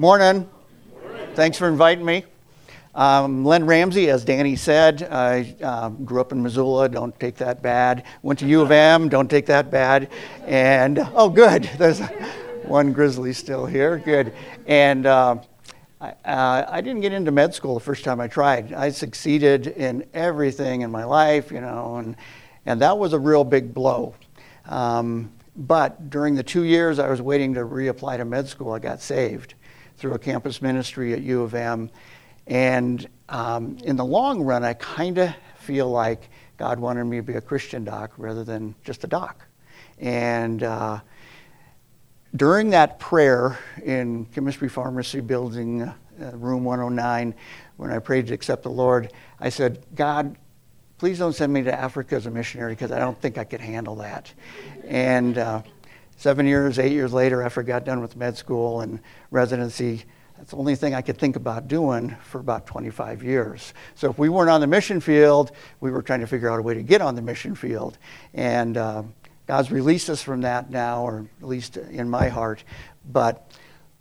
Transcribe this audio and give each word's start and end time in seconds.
Morning. 0.00 0.48
Thanks 1.34 1.58
for 1.58 1.66
inviting 1.66 2.04
me. 2.04 2.24
Um, 2.94 3.44
Len 3.44 3.66
Ramsey, 3.66 4.10
as 4.10 4.24
Danny 4.24 4.54
said, 4.54 5.02
I 5.02 5.56
uh, 5.60 5.88
grew 5.88 6.20
up 6.20 6.30
in 6.30 6.40
Missoula. 6.40 6.88
Don't 6.88 7.18
take 7.18 7.34
that 7.38 7.62
bad. 7.62 8.04
Went 8.22 8.38
to 8.38 8.46
U 8.46 8.60
of 8.60 8.70
M. 8.70 9.08
Don't 9.08 9.28
take 9.28 9.46
that 9.46 9.72
bad. 9.72 10.08
And 10.46 11.00
oh, 11.14 11.28
good. 11.28 11.64
There's 11.78 11.98
one 12.62 12.92
Grizzly 12.92 13.32
still 13.32 13.66
here. 13.66 13.98
Good. 13.98 14.34
And 14.68 15.04
uh, 15.04 15.38
I, 16.00 16.10
uh, 16.24 16.66
I, 16.68 16.80
didn't 16.80 17.00
get 17.00 17.12
into 17.12 17.32
med 17.32 17.52
school 17.52 17.74
the 17.74 17.80
first 17.80 18.04
time 18.04 18.20
I 18.20 18.28
tried. 18.28 18.72
I 18.72 18.90
succeeded 18.90 19.66
in 19.66 20.06
everything 20.14 20.82
in 20.82 20.92
my 20.92 21.02
life, 21.02 21.50
you 21.50 21.60
know, 21.60 21.96
and 21.96 22.14
and 22.66 22.80
that 22.82 22.96
was 22.96 23.14
a 23.14 23.18
real 23.18 23.42
big 23.42 23.74
blow. 23.74 24.14
Um, 24.66 25.32
but 25.56 26.08
during 26.08 26.36
the 26.36 26.44
two 26.44 26.62
years 26.62 27.00
I 27.00 27.08
was 27.08 27.20
waiting 27.20 27.54
to 27.54 27.62
reapply 27.62 28.18
to 28.18 28.24
med 28.24 28.46
school, 28.46 28.70
I 28.70 28.78
got 28.78 29.00
saved 29.00 29.54
through 29.98 30.14
a 30.14 30.18
campus 30.18 30.62
ministry 30.62 31.12
at 31.12 31.20
U 31.22 31.42
of 31.42 31.54
M. 31.54 31.90
And 32.46 33.06
um, 33.28 33.76
in 33.84 33.96
the 33.96 34.04
long 34.04 34.42
run, 34.42 34.64
I 34.64 34.74
kind 34.74 35.18
of 35.18 35.34
feel 35.58 35.90
like 35.90 36.30
God 36.56 36.78
wanted 36.78 37.04
me 37.04 37.18
to 37.18 37.22
be 37.22 37.34
a 37.34 37.40
Christian 37.40 37.84
doc 37.84 38.12
rather 38.16 38.44
than 38.44 38.74
just 38.84 39.04
a 39.04 39.06
doc. 39.06 39.44
And 39.98 40.62
uh, 40.62 41.00
during 42.34 42.70
that 42.70 42.98
prayer 42.98 43.58
in 43.84 44.26
chemistry 44.26 44.68
pharmacy 44.68 45.20
building, 45.20 45.82
uh, 45.82 45.94
room 46.34 46.64
109, 46.64 47.34
when 47.76 47.90
I 47.90 47.98
prayed 47.98 48.28
to 48.28 48.34
accept 48.34 48.62
the 48.62 48.70
Lord, 48.70 49.12
I 49.40 49.48
said, 49.48 49.84
God, 49.94 50.36
please 50.98 51.18
don't 51.18 51.34
send 51.34 51.52
me 51.52 51.62
to 51.62 51.74
Africa 51.74 52.16
as 52.16 52.26
a 52.26 52.30
missionary 52.30 52.72
because 52.72 52.92
I 52.92 52.98
don't 52.98 53.20
think 53.20 53.36
I 53.36 53.44
could 53.44 53.60
handle 53.60 53.96
that. 53.96 54.32
And 54.86 55.38
uh, 55.38 55.62
seven 56.18 56.46
years, 56.46 56.78
eight 56.78 56.92
years 56.92 57.12
later, 57.12 57.42
after 57.42 57.60
I 57.60 57.64
got 57.64 57.84
done 57.84 58.00
with 58.00 58.16
med 58.16 58.36
school 58.36 58.82
and 58.82 59.00
residency, 59.30 60.04
that's 60.36 60.50
the 60.50 60.56
only 60.56 60.74
thing 60.74 60.94
I 60.94 61.00
could 61.00 61.16
think 61.16 61.36
about 61.36 61.68
doing 61.68 62.14
for 62.22 62.40
about 62.40 62.66
25 62.66 63.22
years. 63.22 63.72
So 63.94 64.10
if 64.10 64.18
we 64.18 64.28
weren't 64.28 64.50
on 64.50 64.60
the 64.60 64.66
mission 64.66 65.00
field, 65.00 65.52
we 65.80 65.90
were 65.90 66.02
trying 66.02 66.20
to 66.20 66.26
figure 66.26 66.50
out 66.50 66.58
a 66.58 66.62
way 66.62 66.74
to 66.74 66.82
get 66.82 67.00
on 67.00 67.14
the 67.14 67.22
mission 67.22 67.54
field. 67.54 67.98
And 68.34 68.76
uh, 68.76 69.04
God's 69.46 69.70
released 69.70 70.10
us 70.10 70.22
from 70.22 70.42
that 70.42 70.70
now, 70.70 71.02
or 71.02 71.26
at 71.40 71.46
least 71.46 71.76
in 71.76 72.10
my 72.10 72.28
heart. 72.28 72.62
But 73.10 73.50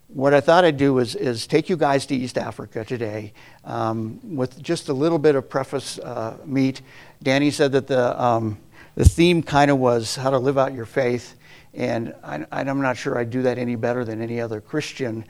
what 0.08 0.34
I 0.34 0.42
thought 0.42 0.66
I'd 0.66 0.78
do 0.78 1.00
is, 1.00 1.16
is 1.16 1.48
take 1.48 1.70
you 1.70 1.78
guys 1.78 2.06
to 2.08 2.16
East 2.16 2.38
Africa 2.38 2.84
today 2.84 3.34
um, 3.64 4.20
with 4.36 4.62
just 4.62 4.90
a 4.90 4.94
little 4.94 5.20
bit 5.20 5.36
of 5.36 5.50
preface 5.50 6.00
uh, 6.00 6.38
meat. 6.46 6.82
Danny 7.22 7.52
said 7.52 7.72
that 7.74 7.88
the, 7.88 8.22
um, 8.22 8.58
the 8.96 9.06
theme 9.06 9.44
kind 9.44 9.70
of 9.70 9.78
was 9.78 10.16
how 10.16 10.30
to 10.30 10.40
live 10.40 10.58
out 10.58 10.74
your 10.74 10.86
faith. 10.86 11.37
And 11.78 12.16
I, 12.24 12.44
I'm 12.52 12.82
not 12.82 12.98
sure 12.98 13.18
I 13.18 13.24
do 13.24 13.44
that 13.44 13.60
any 13.60 13.76
better 13.76 14.04
than 14.04 14.20
any 14.20 14.42
other 14.42 14.60
Christian. 14.60 15.24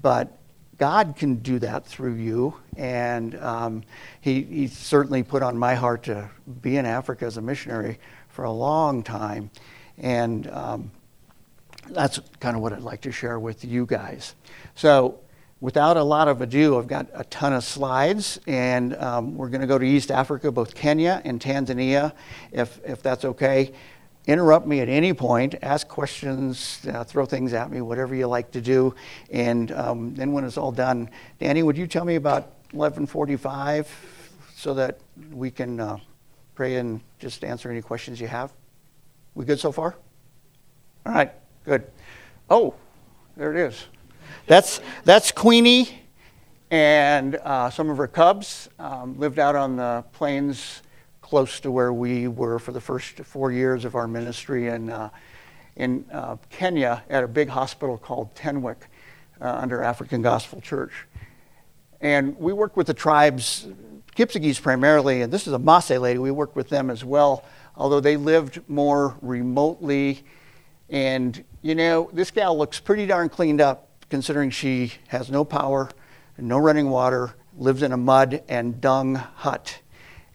But 0.00 0.38
God 0.78 1.16
can 1.16 1.36
do 1.36 1.58
that 1.58 1.84
through 1.84 2.14
you. 2.14 2.54
And 2.76 3.34
um, 3.40 3.82
he, 4.20 4.42
he 4.42 4.66
certainly 4.68 5.24
put 5.24 5.42
on 5.42 5.58
my 5.58 5.74
heart 5.74 6.04
to 6.04 6.30
be 6.62 6.76
in 6.76 6.86
Africa 6.86 7.26
as 7.26 7.36
a 7.36 7.42
missionary 7.42 7.98
for 8.28 8.44
a 8.44 8.52
long 8.52 9.02
time. 9.02 9.50
And 9.98 10.48
um, 10.50 10.92
that's 11.88 12.20
kind 12.38 12.56
of 12.56 12.62
what 12.62 12.72
I'd 12.72 12.82
like 12.82 13.00
to 13.02 13.12
share 13.12 13.40
with 13.40 13.64
you 13.64 13.84
guys. 13.84 14.36
So, 14.76 15.18
without 15.60 15.98
a 15.98 16.02
lot 16.02 16.28
of 16.28 16.40
ado, 16.40 16.78
I've 16.78 16.86
got 16.86 17.08
a 17.12 17.24
ton 17.24 17.52
of 17.52 17.62
slides, 17.62 18.40
and 18.46 18.96
um, 18.96 19.36
we're 19.36 19.50
going 19.50 19.60
to 19.60 19.66
go 19.66 19.76
to 19.76 19.84
East 19.84 20.10
Africa, 20.10 20.50
both 20.50 20.74
Kenya 20.74 21.20
and 21.22 21.38
Tanzania, 21.38 22.14
if, 22.52 22.80
if 22.82 23.02
that's 23.02 23.26
okay 23.26 23.72
interrupt 24.26 24.66
me 24.66 24.80
at 24.80 24.88
any 24.88 25.12
point, 25.12 25.54
ask 25.62 25.88
questions, 25.88 26.80
uh, 26.92 27.04
throw 27.04 27.24
things 27.24 27.52
at 27.52 27.70
me, 27.70 27.80
whatever 27.80 28.14
you 28.14 28.26
like 28.26 28.50
to 28.52 28.60
do. 28.60 28.94
And 29.30 29.72
um, 29.72 30.14
then 30.14 30.32
when 30.32 30.44
it's 30.44 30.56
all 30.56 30.72
done, 30.72 31.10
Danny, 31.38 31.62
would 31.62 31.76
you 31.76 31.86
tell 31.86 32.04
me 32.04 32.16
about 32.16 32.52
11:45 32.72 33.86
so 34.54 34.74
that 34.74 35.00
we 35.32 35.50
can 35.50 35.80
uh, 35.80 35.98
pray 36.54 36.76
and 36.76 37.00
just 37.18 37.44
answer 37.44 37.70
any 37.70 37.82
questions 37.82 38.20
you 38.20 38.28
have? 38.28 38.52
We 39.34 39.44
good 39.44 39.60
so 39.60 39.72
far? 39.72 39.96
All 41.06 41.12
right, 41.12 41.32
good. 41.64 41.86
Oh, 42.48 42.74
there 43.36 43.52
it 43.52 43.58
is. 43.58 43.86
That's 44.46 44.80
that's 45.04 45.32
Queenie 45.32 46.00
and 46.70 47.36
uh, 47.36 47.68
some 47.70 47.90
of 47.90 47.96
her 47.96 48.06
cubs 48.06 48.68
um, 48.78 49.18
lived 49.18 49.38
out 49.38 49.56
on 49.56 49.76
the 49.76 50.04
plains 50.12 50.82
close 51.30 51.60
to 51.60 51.70
where 51.70 51.92
we 51.92 52.26
were 52.26 52.58
for 52.58 52.72
the 52.72 52.80
first 52.80 53.18
four 53.18 53.52
years 53.52 53.84
of 53.84 53.94
our 53.94 54.08
ministry 54.08 54.66
in, 54.66 54.90
uh, 54.90 55.08
in 55.76 56.04
uh, 56.12 56.34
Kenya 56.50 57.04
at 57.08 57.22
a 57.22 57.28
big 57.28 57.48
hospital 57.48 57.96
called 57.96 58.34
Tenwek 58.34 58.78
uh, 59.40 59.44
under 59.44 59.80
African 59.80 60.22
Gospel 60.22 60.60
Church. 60.60 60.90
And 62.00 62.36
we 62.36 62.52
worked 62.52 62.76
with 62.76 62.88
the 62.88 62.94
tribes, 62.94 63.68
Kipsigis 64.16 64.60
primarily, 64.60 65.22
and 65.22 65.32
this 65.32 65.46
is 65.46 65.52
a 65.52 65.58
Maasai 65.60 66.00
lady, 66.00 66.18
we 66.18 66.32
worked 66.32 66.56
with 66.56 66.68
them 66.68 66.90
as 66.90 67.04
well, 67.04 67.44
although 67.76 68.00
they 68.00 68.16
lived 68.16 68.60
more 68.66 69.16
remotely. 69.22 70.24
And, 70.88 71.44
you 71.62 71.76
know, 71.76 72.10
this 72.12 72.32
gal 72.32 72.58
looks 72.58 72.80
pretty 72.80 73.06
darn 73.06 73.28
cleaned 73.28 73.60
up 73.60 73.86
considering 74.08 74.50
she 74.50 74.94
has 75.06 75.30
no 75.30 75.44
power, 75.44 75.90
no 76.36 76.58
running 76.58 76.90
water, 76.90 77.36
lives 77.56 77.84
in 77.84 77.92
a 77.92 77.96
mud 77.96 78.42
and 78.48 78.80
dung 78.80 79.14
hut 79.14 79.78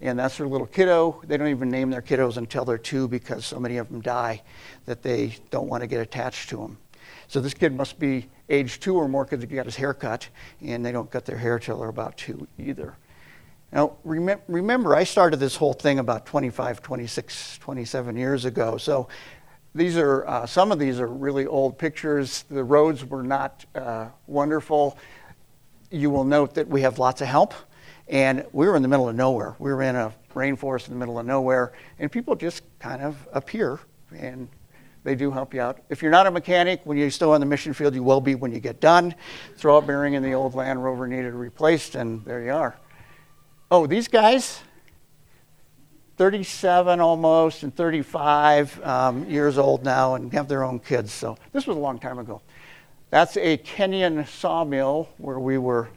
and 0.02 0.20
that's 0.20 0.38
their 0.38 0.48
little 0.48 0.68
kiddo. 0.68 1.22
They 1.26 1.38
don't 1.38 1.48
even 1.48 1.70
name 1.70 1.90
their 1.90 2.02
kiddos 2.02 2.38
until 2.38 2.66
they're 2.66 2.78
two 2.78 3.08
because 3.08 3.46
so 3.46 3.60
many 3.60 3.78
of 3.78 3.90
them 3.90 4.02
die 4.02 4.42
that 4.86 5.02
they 5.02 5.38
don't 5.52 5.68
want 5.68 5.82
to 5.82 5.88
get 5.88 6.02
attached 6.02 6.50
to 6.50 6.58
them. 6.58 6.78
So 7.28 7.40
this 7.40 7.54
kid 7.54 7.76
must 7.76 7.98
be 7.98 8.30
age 8.50 8.80
two 8.80 8.96
or 8.96 9.08
more 9.08 9.26
because 9.26 9.42
he 9.42 9.48
got 9.48 9.66
his 9.66 9.76
hair 9.76 9.94
cut, 9.94 10.30
and 10.62 10.86
they 10.86 10.92
don't 10.92 11.10
cut 11.10 11.26
their 11.26 11.38
hair 11.38 11.58
till 11.60 11.80
they're 11.80 11.90
about 11.90 12.18
two 12.18 12.48
either. 12.58 12.96
Now, 13.72 13.94
rem- 14.04 14.42
remember, 14.48 14.96
I 14.96 15.04
started 15.04 15.38
this 15.38 15.56
whole 15.56 15.74
thing 15.74 16.00
about 16.00 16.26
25, 16.26 16.82
26, 16.82 17.58
27 17.58 18.16
years 18.16 18.46
ago. 18.46 18.78
So 18.78 19.08
these 19.74 19.98
are, 19.98 20.26
uh, 20.28 20.46
some 20.46 20.72
of 20.72 20.80
these 20.80 21.00
are 21.00 21.08
really 21.08 21.46
old 21.46 21.78
pictures. 21.78 22.46
The 22.50 22.64
roads 22.64 23.04
were 23.04 23.24
not 23.24 23.66
uh, 23.74 24.10
wonderful. 24.28 24.98
You 25.90 26.10
will 26.10 26.24
note 26.24 26.54
that 26.54 26.68
we 26.68 26.82
have 26.82 27.00
lots 27.00 27.22
of 27.22 27.28
help. 27.28 27.54
And 28.08 28.46
we 28.52 28.68
were 28.68 28.76
in 28.76 28.82
the 28.82 28.88
middle 28.88 29.10
of 29.10 29.16
nowhere. 29.16 29.56
We 29.60 29.72
were 29.74 29.82
in 29.82 29.96
a 29.96 30.14
rainforest 30.34 30.88
in 30.88 30.94
the 30.94 31.00
middle 31.00 31.18
of 31.18 31.26
nowhere, 31.26 31.74
and 31.98 32.12
people 32.12 32.36
just 32.36 32.62
kind 32.80 33.02
of 33.02 33.16
appear 33.34 33.80
and 34.16 34.48
they 35.06 35.16
do 35.16 35.30
help 35.30 35.54
you 35.54 35.62
out. 35.62 35.80
If 35.90 36.02
you're 36.02 36.12
not 36.12 36.26
a 36.26 36.32
mechanic, 36.32 36.82
when 36.84 36.98
you're 36.98 37.12
still 37.12 37.32
on 37.32 37.40
the 37.40 37.46
mission 37.46 37.74
field, 37.74 37.94
you 37.94 38.02
will 38.02 38.20
be 38.20 38.34
when 38.34 38.52
you 38.52 38.60
get 38.60 38.82
done. 38.82 39.14
Throw 39.56 39.78
a 39.78 39.82
bearing 39.82 40.16
in 40.16 40.24
the 40.24 40.34
old 40.34 40.56
Land 40.56 40.84
Rover 40.84 41.08
needed 41.08 41.34
replaced, 41.34 41.94
and 41.94 42.26
there 42.26 42.44
you 42.44 42.52
are. 42.52 42.76
Oh, 43.70 43.86
these 43.86 44.08
guys, 44.08 44.62
37 46.18 47.00
almost 47.00 47.62
and 47.62 47.76
35 47.76 48.84
um, 48.84 49.30
years 49.30 49.60
old 49.60 49.84
now 49.84 50.16
and 50.16 50.34
have 50.34 50.48
their 50.48 50.64
own 50.64 50.80
kids. 50.80 51.12
So 51.12 51.38
this 51.52 51.68
was 51.68 51.78
a 51.78 51.80
long 51.80 52.00
time 52.00 52.18
ago. 52.18 52.42
That's 53.12 53.38
a 53.38 53.58
Kenyan 53.58 54.28
sawmill 54.28 55.10
where 55.18 55.40
we 55.40 55.60
were 55.60 55.90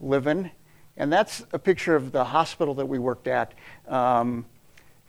living. 0.00 0.50
And 0.96 1.12
that's 1.12 1.44
a 1.52 1.58
picture 1.58 1.96
of 1.96 2.12
the 2.12 2.24
hospital 2.24 2.74
that 2.74 2.86
we 2.86 2.98
worked 2.98 3.26
at 3.26 3.54
um, 3.88 4.46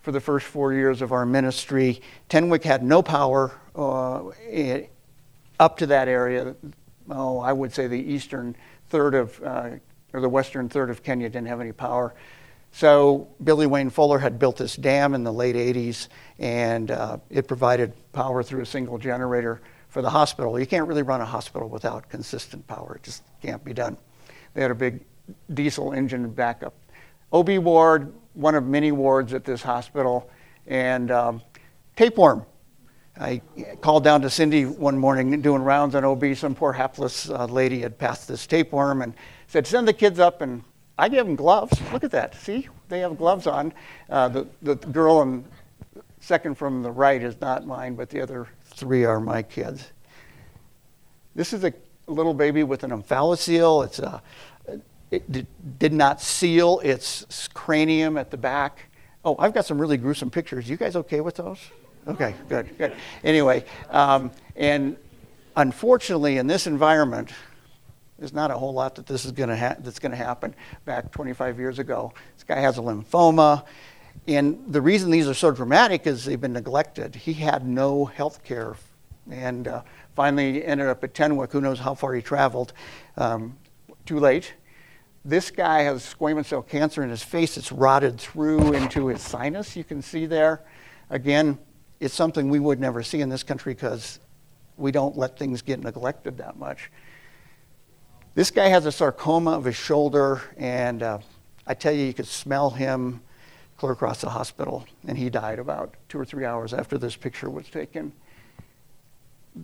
for 0.02 0.12
the 0.12 0.20
first 0.20 0.46
four 0.46 0.72
years 0.72 1.00
of 1.02 1.12
our 1.12 1.24
ministry. 1.24 2.02
Tenwek 2.28 2.64
had 2.64 2.82
no 2.82 3.02
power 3.02 3.52
uh, 3.74 4.30
up 5.60 5.76
to 5.78 5.86
that 5.86 6.08
area. 6.08 6.56
Oh, 7.08 7.38
I 7.38 7.52
would 7.52 7.72
say 7.72 7.86
the 7.86 7.96
eastern 7.96 8.56
third 8.88 9.14
of, 9.14 9.40
uh, 9.42 9.70
or 10.12 10.20
the 10.20 10.28
western 10.28 10.68
third 10.68 10.90
of 10.90 11.02
Kenya 11.02 11.28
didn't 11.28 11.48
have 11.48 11.60
any 11.60 11.72
power. 11.72 12.14
So 12.72 13.28
Billy 13.42 13.66
Wayne 13.66 13.90
Fuller 13.90 14.18
had 14.18 14.38
built 14.38 14.56
this 14.56 14.76
dam 14.76 15.14
in 15.14 15.24
the 15.24 15.32
late 15.32 15.54
80s, 15.54 16.08
and 16.38 16.90
uh, 16.90 17.18
it 17.30 17.48
provided 17.48 17.92
power 18.12 18.42
through 18.42 18.62
a 18.62 18.66
single 18.66 18.98
generator 18.98 19.62
for 19.88 20.02
the 20.02 20.10
hospital. 20.10 20.58
You 20.58 20.66
can't 20.66 20.86
really 20.86 21.02
run 21.02 21.20
a 21.20 21.24
hospital 21.24 21.68
without 21.68 22.08
consistent 22.10 22.66
power. 22.66 22.96
It 22.96 23.04
just 23.04 23.22
can't 23.40 23.64
be 23.64 23.72
done. 23.72 23.96
They 24.52 24.62
had 24.62 24.70
a 24.70 24.74
big 24.74 25.00
diesel 25.52 25.92
engine 25.92 26.30
backup. 26.30 26.74
OB 27.32 27.58
ward, 27.58 28.12
one 28.34 28.54
of 28.54 28.64
many 28.64 28.92
wards 28.92 29.32
at 29.32 29.44
this 29.44 29.62
hospital, 29.62 30.30
and 30.66 31.10
um, 31.10 31.42
tapeworm. 31.96 32.44
I 33.18 33.40
called 33.80 34.04
down 34.04 34.20
to 34.22 34.30
Cindy 34.30 34.66
one 34.66 34.98
morning 34.98 35.40
doing 35.40 35.62
rounds 35.62 35.94
on 35.94 36.04
OB. 36.04 36.36
Some 36.36 36.54
poor 36.54 36.72
hapless 36.72 37.30
uh, 37.30 37.46
lady 37.46 37.80
had 37.80 37.98
passed 37.98 38.28
this 38.28 38.46
tapeworm 38.46 39.00
and 39.00 39.14
said, 39.46 39.66
Send 39.66 39.88
the 39.88 39.94
kids 39.94 40.18
up. 40.18 40.42
And 40.42 40.62
I 40.98 41.08
gave 41.08 41.24
them 41.24 41.34
gloves. 41.34 41.80
Look 41.92 42.04
at 42.04 42.10
that. 42.10 42.34
See, 42.34 42.68
they 42.88 43.00
have 43.00 43.16
gloves 43.16 43.46
on. 43.46 43.72
Uh, 44.10 44.28
the, 44.28 44.46
the 44.62 44.74
girl 44.74 45.22
in 45.22 45.44
second 46.20 46.56
from 46.56 46.82
the 46.82 46.90
right 46.90 47.22
is 47.22 47.40
not 47.40 47.66
mine, 47.66 47.94
but 47.94 48.10
the 48.10 48.20
other 48.20 48.48
three 48.64 49.04
are 49.04 49.20
my 49.20 49.42
kids. 49.42 49.92
This 51.34 51.52
is 51.52 51.64
a 51.64 51.72
little 52.06 52.34
baby 52.34 52.64
with 52.64 52.82
an 52.82 52.90
omphalocele. 52.90 53.86
It's 53.86 53.98
a, 53.98 54.22
it 55.10 55.78
did, 55.78 55.92
not 55.92 56.20
seal 56.20 56.80
its 56.82 57.48
cranium 57.54 58.18
at 58.18 58.30
the 58.30 58.36
back. 58.36 58.90
Oh, 59.24 59.36
I've 59.38 59.54
got 59.54 59.66
some 59.66 59.80
really 59.80 59.96
gruesome 59.96 60.30
pictures. 60.30 60.68
You 60.68 60.76
guys 60.76 60.96
okay 60.96 61.20
with 61.20 61.36
those? 61.36 61.58
Okay, 62.06 62.34
good, 62.48 62.76
good. 62.78 62.94
Anyway, 63.24 63.64
um, 63.90 64.30
and 64.56 64.96
unfortunately, 65.56 66.38
in 66.38 66.46
this 66.46 66.66
environment, 66.66 67.32
There's 68.18 68.32
not 68.32 68.50
a 68.50 68.54
whole 68.54 68.72
lot 68.72 68.94
that 68.94 69.06
this 69.06 69.24
is 69.26 69.32
going 69.32 69.50
to 69.50 69.56
ha- 69.56 69.76
that's 69.80 69.98
going 69.98 70.12
to 70.12 70.16
happen 70.16 70.54
back 70.86 71.12
25 71.12 71.58
years 71.58 71.78
ago. 71.78 72.12
This 72.34 72.44
guy 72.44 72.60
has 72.60 72.78
a 72.78 72.80
lymphoma. 72.80 73.64
And 74.26 74.64
the 74.68 74.80
reason 74.80 75.10
these 75.10 75.28
are 75.28 75.34
so 75.34 75.50
dramatic 75.50 76.06
is 76.06 76.24
they've 76.24 76.40
been 76.40 76.54
neglected. 76.54 77.14
He 77.14 77.34
had 77.34 77.66
no 77.66 78.06
health 78.06 78.42
care 78.42 78.76
and 79.30 79.68
uh, 79.68 79.82
finally 80.14 80.64
ended 80.64 80.86
up 80.86 81.04
at 81.04 81.12
Tenwek. 81.12 81.52
Who 81.52 81.60
knows 81.60 81.78
how 81.78 81.94
far 81.94 82.14
he 82.14 82.22
traveled? 82.22 82.72
Um, 83.18 83.58
too 84.06 84.18
late. 84.18 84.54
This 85.26 85.50
guy 85.50 85.82
has 85.82 86.14
squamous 86.14 86.46
cell 86.46 86.62
cancer 86.62 87.02
in 87.02 87.10
his 87.10 87.24
face. 87.24 87.56
It's 87.56 87.72
rotted 87.72 88.20
through 88.20 88.74
into 88.74 89.08
his 89.08 89.20
sinus. 89.20 89.74
You 89.74 89.82
can 89.82 90.00
see 90.00 90.24
there. 90.24 90.62
Again, 91.10 91.58
it's 91.98 92.14
something 92.14 92.48
we 92.48 92.60
would 92.60 92.78
never 92.78 93.02
see 93.02 93.20
in 93.20 93.28
this 93.28 93.42
country 93.42 93.74
because 93.74 94.20
we 94.76 94.92
don't 94.92 95.18
let 95.18 95.36
things 95.36 95.62
get 95.62 95.82
neglected 95.82 96.38
that 96.38 96.56
much. 96.56 96.92
This 98.36 98.52
guy 98.52 98.68
has 98.68 98.86
a 98.86 98.92
sarcoma 98.92 99.50
of 99.50 99.64
his 99.64 99.74
shoulder, 99.74 100.42
and 100.56 101.02
uh, 101.02 101.18
I 101.66 101.74
tell 101.74 101.92
you, 101.92 102.04
you 102.04 102.14
could 102.14 102.28
smell 102.28 102.70
him 102.70 103.20
clear 103.78 103.90
across 103.90 104.20
the 104.20 104.30
hospital, 104.30 104.86
and 105.08 105.18
he 105.18 105.28
died 105.28 105.58
about 105.58 105.96
two 106.08 106.20
or 106.20 106.24
three 106.24 106.44
hours 106.44 106.72
after 106.72 106.98
this 106.98 107.16
picture 107.16 107.50
was 107.50 107.68
taken. 107.68 108.12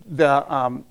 The, 0.09 0.53
um, 0.53 0.83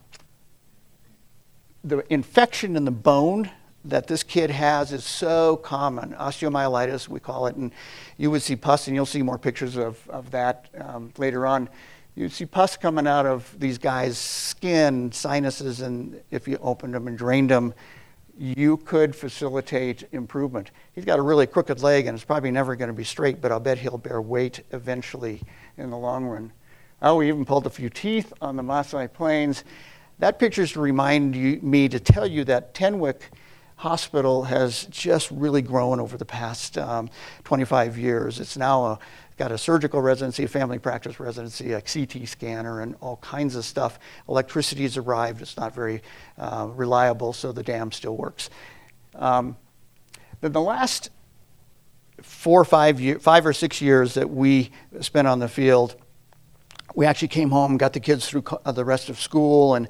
the 1.85 2.11
infection 2.11 2.75
in 2.75 2.87
the 2.87 2.91
bone 2.91 3.51
that 3.85 4.07
this 4.07 4.23
kid 4.23 4.51
has 4.51 4.93
is 4.93 5.05
so 5.05 5.57
common. 5.57 6.13
Osteomyelitis, 6.15 7.09
we 7.09 7.21
call 7.21 7.47
it, 7.47 7.57
and 7.57 7.73
you 8.17 8.31
would 8.31 8.43
see 8.43 8.57
pus, 8.57 8.87
and 8.87 8.95
you'll 8.95 9.07
see 9.07 9.23
more 9.23 9.39
pictures 9.39 9.77
of, 9.77 10.09
of 10.09 10.31
that 10.31 10.69
um, 10.81 11.13
later 11.19 11.47
on. 11.47 11.69
You'd 12.15 12.33
see 12.33 12.47
pus 12.47 12.77
coming 12.77 13.07
out 13.07 13.27
of 13.27 13.55
these 13.59 13.79
guys' 13.79 14.19
skin, 14.19 15.11
sinuses, 15.13 15.81
and 15.81 16.21
if 16.31 16.47
you 16.47 16.59
opened 16.61 16.95
them 16.95 17.09
and 17.09 17.17
drained 17.17 17.51
them, 17.51 17.75
you 18.39 18.77
could 18.79 19.17
facilitate 19.17 20.05
improvement. 20.13 20.71
He's 20.95 21.05
got 21.05 21.19
a 21.19 21.23
really 21.23 21.47
crooked 21.47 21.83
leg, 21.83 22.07
and 22.07 22.15
it's 22.15 22.25
probably 22.25 22.51
never 22.51 22.77
going 22.77 22.89
to 22.89 22.95
be 22.95 23.05
straight, 23.05 23.41
but 23.41 23.51
I'll 23.51 23.61
bet 23.61 23.79
he'll 23.79 23.99
bear 23.99 24.21
weight 24.21 24.63
eventually 24.73 25.43
in 25.77 25.91
the 25.91 25.99
long 25.99 26.25
run. 26.25 26.53
Oh, 27.01 27.17
we 27.17 27.29
even 27.29 27.45
pulled 27.45 27.67
a 27.67 27.71
few 27.71 27.91
teeth 27.91 28.33
on 28.41 28.57
the 28.57 28.63
Masai 28.63 29.09
Plains. 29.09 29.65
That 30.19 30.39
picture 30.39 30.63
is 30.63 30.73
to 30.73 30.81
remind 30.81 31.35
you, 31.35 31.59
me 31.63 31.89
to 31.89 31.99
tell 31.99 32.27
you 32.27 32.45
that 32.45 32.75
Tenwek 32.75 33.23
hospital 33.77 34.45
has 34.45 34.87
just 34.87 35.31
really 35.31 35.63
grown 35.63 36.01
over 36.01 36.17
the 36.17 36.25
past 36.25 36.79
um, 36.79 37.11
25 37.45 37.99
years. 37.99 38.39
It's 38.39 38.57
now 38.57 38.85
a, 38.85 38.99
got 39.37 39.51
a 39.51 39.59
surgical 39.59 40.01
residency, 40.01 40.45
a 40.45 40.49
family 40.49 40.79
practice 40.79 41.19
residency, 41.19 41.73
a 41.73 41.81
CT 41.81 42.29
scanner, 42.29 42.81
and 42.81 42.95
all 43.01 43.17
kinds 43.17 43.57
of 43.57 43.65
stuff. 43.65 43.99
Electricity 44.29 44.83
has 44.83 44.97
arrived. 44.97 45.43
It's 45.43 45.57
not 45.57 45.75
very 45.75 46.03
uh, 46.39 46.69
reliable, 46.71 47.33
so 47.33 47.53
the 47.53 47.63
dam 47.63 47.93
still 47.93 48.17
works. 48.17 48.51
Um, 49.15 49.57
then 50.41 50.53
the 50.53 50.61
last 50.61 51.11
four 52.21 52.61
or 52.61 52.65
five, 52.65 53.01
year, 53.01 53.19
five 53.19 53.47
or 53.47 53.53
six 53.53 53.81
years 53.81 54.15
that 54.15 54.31
we 54.31 54.71
spent 55.01 55.27
on 55.27 55.39
the 55.39 55.49
field, 55.49 55.97
we 56.95 57.07
actually 57.07 57.29
came 57.29 57.51
home, 57.51 57.77
got 57.79 57.93
the 57.93 58.01
kids 58.01 58.29
through 58.29 58.43
co- 58.43 58.73
the 58.73 58.85
rest 58.85 59.09
of 59.09 59.21
school, 59.21 59.75
and 59.75 59.89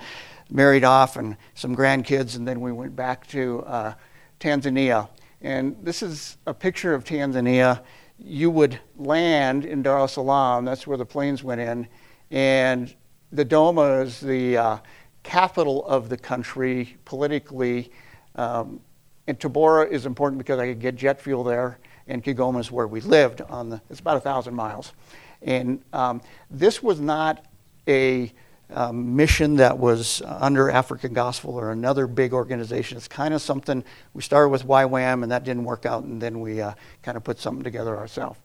married 0.53 0.85
off 0.85 1.17
and 1.17 1.37
some 1.55 1.75
grandkids, 1.75 2.37
and 2.37 2.47
then 2.47 2.61
we 2.61 2.73
went 2.73 2.95
back 2.95 3.27
to 3.29 3.61
uh, 3.61 3.95
Tanzania. 4.39 5.09
And 5.41 5.77
this 5.83 6.03
is 6.03 6.37
a 6.47 6.55
picture 6.55 6.95
of 6.95 7.05
Tanzania. 7.05 7.83
You 8.19 8.51
would 8.51 8.79
land 8.97 9.65
in 9.65 9.83
Dar 9.83 10.05
es 10.05 10.13
Salaam, 10.13 10.65
that's 10.65 10.87
where 10.87 10.99
the 10.99 11.07
planes 11.07 11.43
went 11.43 11.61
in, 11.61 11.89
and 12.31 12.95
the 13.33 13.45
Dodoma 13.45 14.05
is 14.05 14.21
the 14.21 14.57
uh, 14.57 14.79
capital 15.23 15.87
of 15.87 16.09
the 16.09 16.17
country 16.17 16.97
politically. 17.05 17.91
Um, 18.37 18.81
and 19.27 19.39
Tabora 19.39 19.91
is 19.91 20.05
important 20.05 20.39
because 20.39 20.59
I 20.59 20.67
could 20.67 20.81
get 20.81 20.97
jet 20.97 21.21
fuel 21.21 21.45
there, 21.45 21.79
and 22.09 22.23
Kigoma 22.23 22.61
is 22.61 22.71
where 22.71 22.87
we 22.87 23.01
lived. 23.01 23.41
On 23.43 23.71
the, 23.71 23.81
it's 23.89 24.01
about 24.01 24.17
a 24.19 24.21
thousand 24.21 24.55
miles, 24.55 24.93
and 25.41 25.83
um, 25.93 26.21
this 26.51 26.83
was 26.83 27.01
not 27.01 27.45
a 27.89 28.33
um, 28.75 29.17
mission 29.17 29.57
that 29.57 29.79
was 29.79 30.23
under 30.27 30.71
African 30.71 31.13
Gospel 31.13 31.55
or 31.55 31.71
another 31.71 32.07
big 32.07 32.33
organization. 32.33 32.97
It's 32.97 33.09
kind 33.09 33.35
of 33.35 33.43
something 33.43 33.85
we 34.15 34.23
started 34.23 34.49
with 34.49 34.67
YWAM 34.67 35.23
and 35.23 35.33
that 35.33 35.45
didn't 35.45 35.65
work 35.65 35.87
out, 35.87 36.05
and 36.05 36.21
then 36.21 36.41
we 36.41 36.61
uh, 36.61 36.75
kind 37.03 37.17
of 37.17 37.25
put 37.25 37.39
something 37.39 37.65
together 37.65 37.97
ourselves. 37.97 38.39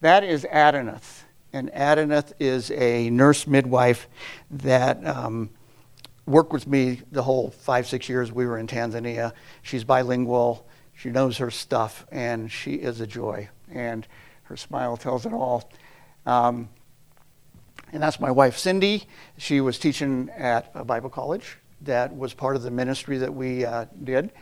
That 0.00 0.24
is 0.24 0.44
Adenath. 0.44 1.22
And 1.52 1.70
Adenath 1.72 2.32
is 2.38 2.70
a 2.72 3.08
nurse 3.10 3.46
midwife 3.46 4.08
that 4.50 5.04
um, 5.06 5.50
worked 6.26 6.52
with 6.52 6.66
me 6.66 7.00
the 7.12 7.22
whole 7.22 7.50
five, 7.50 7.86
six 7.86 8.08
years 8.08 8.30
we 8.30 8.46
were 8.46 8.58
in 8.58 8.66
Tanzania. 8.66 9.32
She's 9.62 9.84
bilingual, 9.84 10.66
she 10.94 11.10
knows 11.10 11.38
her 11.38 11.50
stuff, 11.50 12.06
and 12.10 12.50
she 12.50 12.74
is 12.74 13.00
a 13.00 13.06
joy. 13.06 13.48
And 13.70 14.06
her 14.44 14.56
smile 14.56 14.96
tells 14.96 15.24
it 15.26 15.32
all. 15.32 15.70
Um, 16.26 16.68
and 17.96 18.02
that's 18.02 18.20
my 18.20 18.30
wife, 18.30 18.58
Cindy. 18.58 19.04
She 19.38 19.62
was 19.62 19.78
teaching 19.78 20.28
at 20.36 20.70
a 20.74 20.84
Bible 20.84 21.08
college 21.08 21.56
that 21.80 22.14
was 22.14 22.34
part 22.34 22.54
of 22.54 22.62
the 22.62 22.70
ministry 22.70 23.16
that 23.16 23.32
we 23.32 23.64
uh, 23.64 23.86
did. 24.04 24.32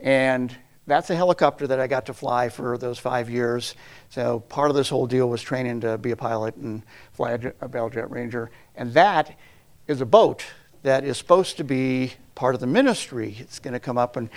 And 0.00 0.56
that's 0.86 1.10
a 1.10 1.14
helicopter 1.14 1.66
that 1.66 1.78
I 1.78 1.88
got 1.88 2.06
to 2.06 2.14
fly 2.14 2.48
for 2.48 2.78
those 2.78 2.98
five 2.98 3.28
years. 3.28 3.74
So 4.08 4.40
part 4.40 4.70
of 4.70 4.76
this 4.76 4.88
whole 4.88 5.06
deal 5.06 5.28
was 5.28 5.42
training 5.42 5.82
to 5.82 5.98
be 5.98 6.12
a 6.12 6.16
pilot 6.16 6.56
and 6.56 6.84
fly 7.12 7.32
a, 7.32 7.52
a 7.60 7.68
Bell 7.68 7.90
Jet 7.90 8.10
Ranger. 8.10 8.50
And 8.76 8.94
that 8.94 9.38
is 9.86 10.00
a 10.00 10.06
boat 10.06 10.46
that 10.82 11.04
is 11.04 11.18
supposed 11.18 11.58
to 11.58 11.64
be 11.64 12.14
part 12.34 12.54
of 12.54 12.62
the 12.62 12.66
ministry. 12.66 13.36
It's 13.38 13.58
going 13.58 13.74
to 13.74 13.80
come 13.80 13.98
up 13.98 14.16
and 14.16 14.30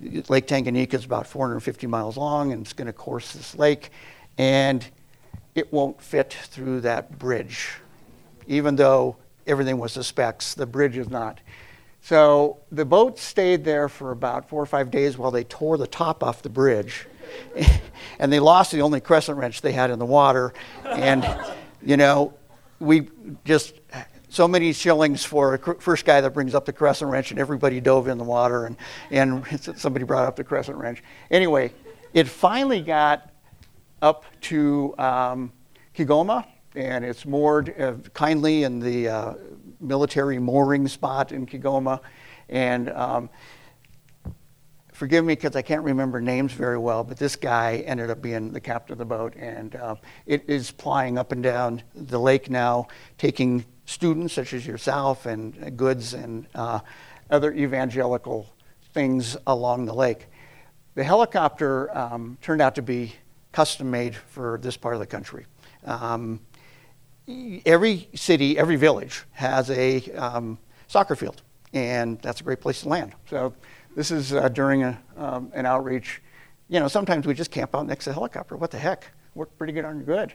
Lake 0.00 0.46
Tanganyika 0.46 0.94
is 0.94 1.04
about 1.04 1.26
450 1.26 1.86
miles 1.86 2.16
long 2.16 2.52
and 2.52 2.62
it's 2.62 2.72
going 2.72 2.86
to 2.86 2.94
course 2.94 3.34
this 3.34 3.54
lake. 3.58 3.90
And 4.38 4.86
it 5.54 5.70
won't 5.70 6.00
fit 6.00 6.32
through 6.32 6.80
that 6.80 7.18
bridge 7.18 7.74
even 8.46 8.76
though 8.76 9.16
everything 9.46 9.78
was 9.78 9.94
the 9.94 10.04
specs. 10.04 10.54
The 10.54 10.66
bridge 10.66 10.96
is 10.96 11.08
not. 11.08 11.40
So 12.02 12.58
the 12.70 12.84
boat 12.84 13.18
stayed 13.18 13.64
there 13.64 13.88
for 13.88 14.12
about 14.12 14.48
four 14.48 14.62
or 14.62 14.66
five 14.66 14.90
days 14.90 15.18
while 15.18 15.30
they 15.30 15.44
tore 15.44 15.76
the 15.76 15.86
top 15.86 16.22
off 16.22 16.42
the 16.42 16.48
bridge. 16.48 17.06
and 18.18 18.32
they 18.32 18.38
lost 18.38 18.72
the 18.72 18.82
only 18.82 19.00
crescent 19.00 19.38
wrench 19.38 19.60
they 19.60 19.72
had 19.72 19.90
in 19.90 19.98
the 19.98 20.06
water. 20.06 20.54
And, 20.84 21.26
you 21.82 21.96
know, 21.96 22.34
we 22.78 23.08
just, 23.44 23.74
so 24.28 24.46
many 24.46 24.72
shillings 24.72 25.24
for 25.24 25.54
a 25.54 25.58
first 25.80 26.04
guy 26.04 26.20
that 26.20 26.30
brings 26.30 26.54
up 26.54 26.64
the 26.64 26.72
crescent 26.72 27.10
wrench, 27.10 27.30
and 27.30 27.40
everybody 27.40 27.80
dove 27.80 28.06
in 28.08 28.18
the 28.18 28.24
water, 28.24 28.66
and, 28.66 28.76
and 29.10 29.44
somebody 29.76 30.04
brought 30.04 30.26
up 30.26 30.36
the 30.36 30.44
crescent 30.44 30.76
wrench. 30.76 31.02
Anyway, 31.30 31.72
it 32.12 32.28
finally 32.28 32.82
got 32.82 33.30
up 34.02 34.24
to 34.42 34.94
um, 34.98 35.52
Kigoma, 35.96 36.46
and 36.76 37.04
it's 37.04 37.24
moored 37.24 37.80
uh, 37.80 37.94
kindly 38.12 38.64
in 38.64 38.78
the 38.78 39.08
uh, 39.08 39.34
military 39.80 40.38
mooring 40.38 40.86
spot 40.88 41.32
in 41.32 41.46
Kigoma. 41.46 42.00
And 42.48 42.90
um, 42.90 43.30
forgive 44.92 45.24
me 45.24 45.34
because 45.34 45.56
I 45.56 45.62
can't 45.62 45.82
remember 45.82 46.20
names 46.20 46.52
very 46.52 46.78
well, 46.78 47.02
but 47.02 47.16
this 47.16 47.34
guy 47.36 47.84
ended 47.86 48.10
up 48.10 48.22
being 48.22 48.52
the 48.52 48.60
captain 48.60 48.92
of 48.92 48.98
the 48.98 49.04
boat, 49.04 49.34
and 49.36 49.74
uh, 49.76 49.96
it 50.26 50.48
is 50.48 50.70
plying 50.70 51.18
up 51.18 51.32
and 51.32 51.42
down 51.42 51.82
the 51.94 52.20
lake 52.20 52.50
now, 52.50 52.88
taking 53.18 53.64
students 53.86 54.34
such 54.34 54.52
as 54.52 54.66
yourself 54.66 55.26
and 55.26 55.76
goods 55.76 56.14
and 56.14 56.46
uh, 56.54 56.80
other 57.30 57.52
evangelical 57.52 58.46
things 58.92 59.36
along 59.46 59.86
the 59.86 59.94
lake. 59.94 60.26
The 60.94 61.04
helicopter 61.04 61.96
um, 61.96 62.38
turned 62.40 62.62
out 62.62 62.74
to 62.76 62.82
be 62.82 63.14
custom 63.52 63.90
made 63.90 64.14
for 64.14 64.58
this 64.62 64.76
part 64.76 64.94
of 64.94 65.00
the 65.00 65.06
country. 65.06 65.46
Um, 65.84 66.40
every 67.28 68.08
city, 68.14 68.58
every 68.58 68.76
village 68.76 69.24
has 69.32 69.70
a 69.70 70.02
um, 70.12 70.58
soccer 70.86 71.16
field, 71.16 71.42
and 71.72 72.20
that's 72.20 72.40
a 72.40 72.44
great 72.44 72.60
place 72.60 72.82
to 72.82 72.88
land. 72.88 73.12
So 73.28 73.52
this 73.94 74.10
is 74.10 74.32
uh, 74.32 74.48
during 74.48 74.84
a, 74.84 74.98
um, 75.16 75.50
an 75.54 75.66
outreach. 75.66 76.22
You 76.68 76.80
know, 76.80 76.88
sometimes 76.88 77.26
we 77.26 77.34
just 77.34 77.50
camp 77.50 77.74
out 77.74 77.86
next 77.86 78.04
to 78.04 78.10
the 78.10 78.14
helicopter. 78.14 78.56
What 78.56 78.70
the 78.70 78.78
heck? 78.78 79.10
Worked 79.34 79.58
pretty 79.58 79.72
good 79.72 79.84
on 79.84 80.02
good. 80.02 80.32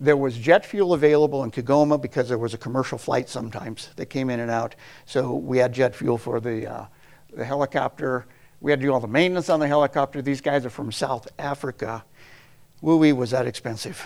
There 0.00 0.16
was 0.16 0.36
jet 0.36 0.66
fuel 0.66 0.92
available 0.92 1.44
in 1.44 1.50
Kigoma 1.50 2.00
because 2.00 2.28
there 2.28 2.38
was 2.38 2.52
a 2.52 2.58
commercial 2.58 2.98
flight 2.98 3.28
sometimes 3.28 3.90
that 3.96 4.06
came 4.06 4.28
in 4.28 4.40
and 4.40 4.50
out. 4.50 4.74
So 5.06 5.34
we 5.34 5.58
had 5.58 5.72
jet 5.72 5.94
fuel 5.94 6.18
for 6.18 6.40
the, 6.40 6.70
uh, 6.70 6.86
the 7.32 7.44
helicopter. 7.44 8.26
We 8.60 8.72
had 8.72 8.80
to 8.80 8.86
do 8.86 8.92
all 8.92 9.00
the 9.00 9.06
maintenance 9.06 9.50
on 9.50 9.60
the 9.60 9.68
helicopter. 9.68 10.20
These 10.20 10.40
guys 10.40 10.66
are 10.66 10.70
from 10.70 10.90
South 10.90 11.28
Africa. 11.38 12.04
Woo 12.80 12.96
wee, 12.96 13.12
was 13.12 13.30
that 13.30 13.46
expensive 13.46 14.04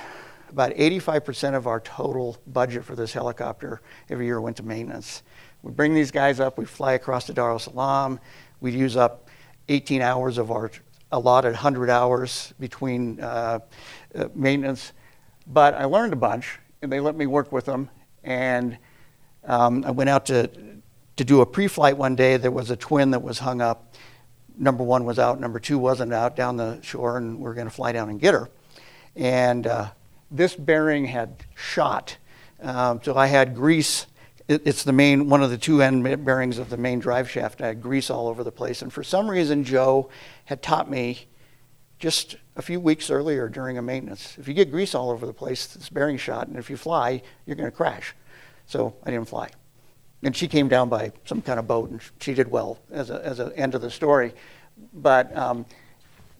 about 0.50 0.72
85% 0.72 1.54
of 1.54 1.66
our 1.66 1.80
total 1.80 2.36
budget 2.46 2.84
for 2.84 2.96
this 2.96 3.12
helicopter 3.12 3.80
every 4.08 4.26
year 4.26 4.40
went 4.40 4.56
to 4.58 4.62
maintenance. 4.62 5.22
We 5.62 5.72
bring 5.72 5.94
these 5.94 6.10
guys 6.10 6.40
up, 6.40 6.58
we 6.58 6.64
fly 6.64 6.92
across 6.92 7.26
to 7.26 7.32
Dar 7.32 7.54
es 7.54 7.64
Salaam, 7.64 8.20
we 8.60 8.72
use 8.72 8.96
up 8.96 9.28
18 9.68 10.02
hours 10.02 10.38
of 10.38 10.50
our 10.50 10.70
allotted 11.12 11.52
100 11.52 11.90
hours 11.90 12.52
between 12.58 13.20
uh, 13.20 13.60
uh, 14.14 14.28
maintenance. 14.34 14.92
But 15.46 15.74
I 15.74 15.84
learned 15.84 16.12
a 16.12 16.16
bunch, 16.16 16.58
and 16.82 16.92
they 16.92 17.00
let 17.00 17.16
me 17.16 17.26
work 17.26 17.52
with 17.52 17.64
them. 17.64 17.90
And 18.22 18.78
um, 19.44 19.84
I 19.86 19.90
went 19.90 20.10
out 20.10 20.26
to 20.26 20.50
to 21.18 21.24
do 21.24 21.40
a 21.40 21.46
pre-flight 21.46 21.96
one 21.96 22.14
day. 22.14 22.36
There 22.36 22.52
was 22.52 22.70
a 22.70 22.76
twin 22.76 23.10
that 23.10 23.20
was 23.20 23.40
hung 23.40 23.60
up. 23.60 23.96
Number 24.56 24.84
one 24.84 25.04
was 25.04 25.18
out, 25.18 25.40
number 25.40 25.58
two 25.58 25.76
wasn't 25.76 26.12
out 26.12 26.36
down 26.36 26.56
the 26.56 26.80
shore, 26.80 27.16
and 27.16 27.40
we 27.40 27.50
are 27.50 27.54
going 27.54 27.66
to 27.66 27.74
fly 27.74 27.90
down 27.90 28.08
and 28.08 28.20
get 28.20 28.34
her. 28.34 28.48
And 29.16 29.66
uh, 29.66 29.90
this 30.30 30.54
bearing 30.54 31.06
had 31.06 31.44
shot. 31.54 32.16
Um, 32.60 33.00
so 33.02 33.16
I 33.16 33.26
had 33.26 33.54
grease. 33.54 34.06
It, 34.46 34.62
it's 34.64 34.84
the 34.84 34.92
main, 34.92 35.28
one 35.28 35.42
of 35.42 35.50
the 35.50 35.58
two 35.58 35.82
end 35.82 36.24
bearings 36.24 36.58
of 36.58 36.70
the 36.70 36.76
main 36.76 36.98
drive 36.98 37.30
shaft. 37.30 37.60
I 37.60 37.68
had 37.68 37.82
grease 37.82 38.10
all 38.10 38.28
over 38.28 38.44
the 38.44 38.52
place. 38.52 38.82
And 38.82 38.92
for 38.92 39.02
some 39.02 39.30
reason, 39.30 39.64
Joe 39.64 40.10
had 40.46 40.62
taught 40.62 40.90
me 40.90 41.26
just 41.98 42.36
a 42.56 42.62
few 42.62 42.80
weeks 42.80 43.10
earlier 43.10 43.48
during 43.48 43.76
a 43.76 43.82
maintenance 43.82 44.36
if 44.38 44.46
you 44.46 44.54
get 44.54 44.70
grease 44.70 44.94
all 44.94 45.10
over 45.10 45.26
the 45.26 45.32
place, 45.32 45.66
this 45.66 45.88
bearing 45.88 46.16
shot, 46.16 46.46
and 46.46 46.56
if 46.56 46.70
you 46.70 46.76
fly, 46.76 47.22
you're 47.44 47.56
going 47.56 47.70
to 47.70 47.76
crash. 47.76 48.14
So 48.66 48.94
I 49.04 49.10
didn't 49.10 49.28
fly. 49.28 49.50
And 50.22 50.36
she 50.36 50.48
came 50.48 50.68
down 50.68 50.88
by 50.88 51.12
some 51.24 51.42
kind 51.42 51.58
of 51.58 51.66
boat, 51.66 51.90
and 51.90 52.00
she 52.20 52.34
did 52.34 52.50
well 52.50 52.78
as 52.90 53.10
a, 53.10 53.24
as 53.24 53.38
an 53.38 53.52
end 53.52 53.74
of 53.74 53.82
the 53.82 53.90
story. 53.90 54.34
But 54.92 55.36
um, 55.36 55.64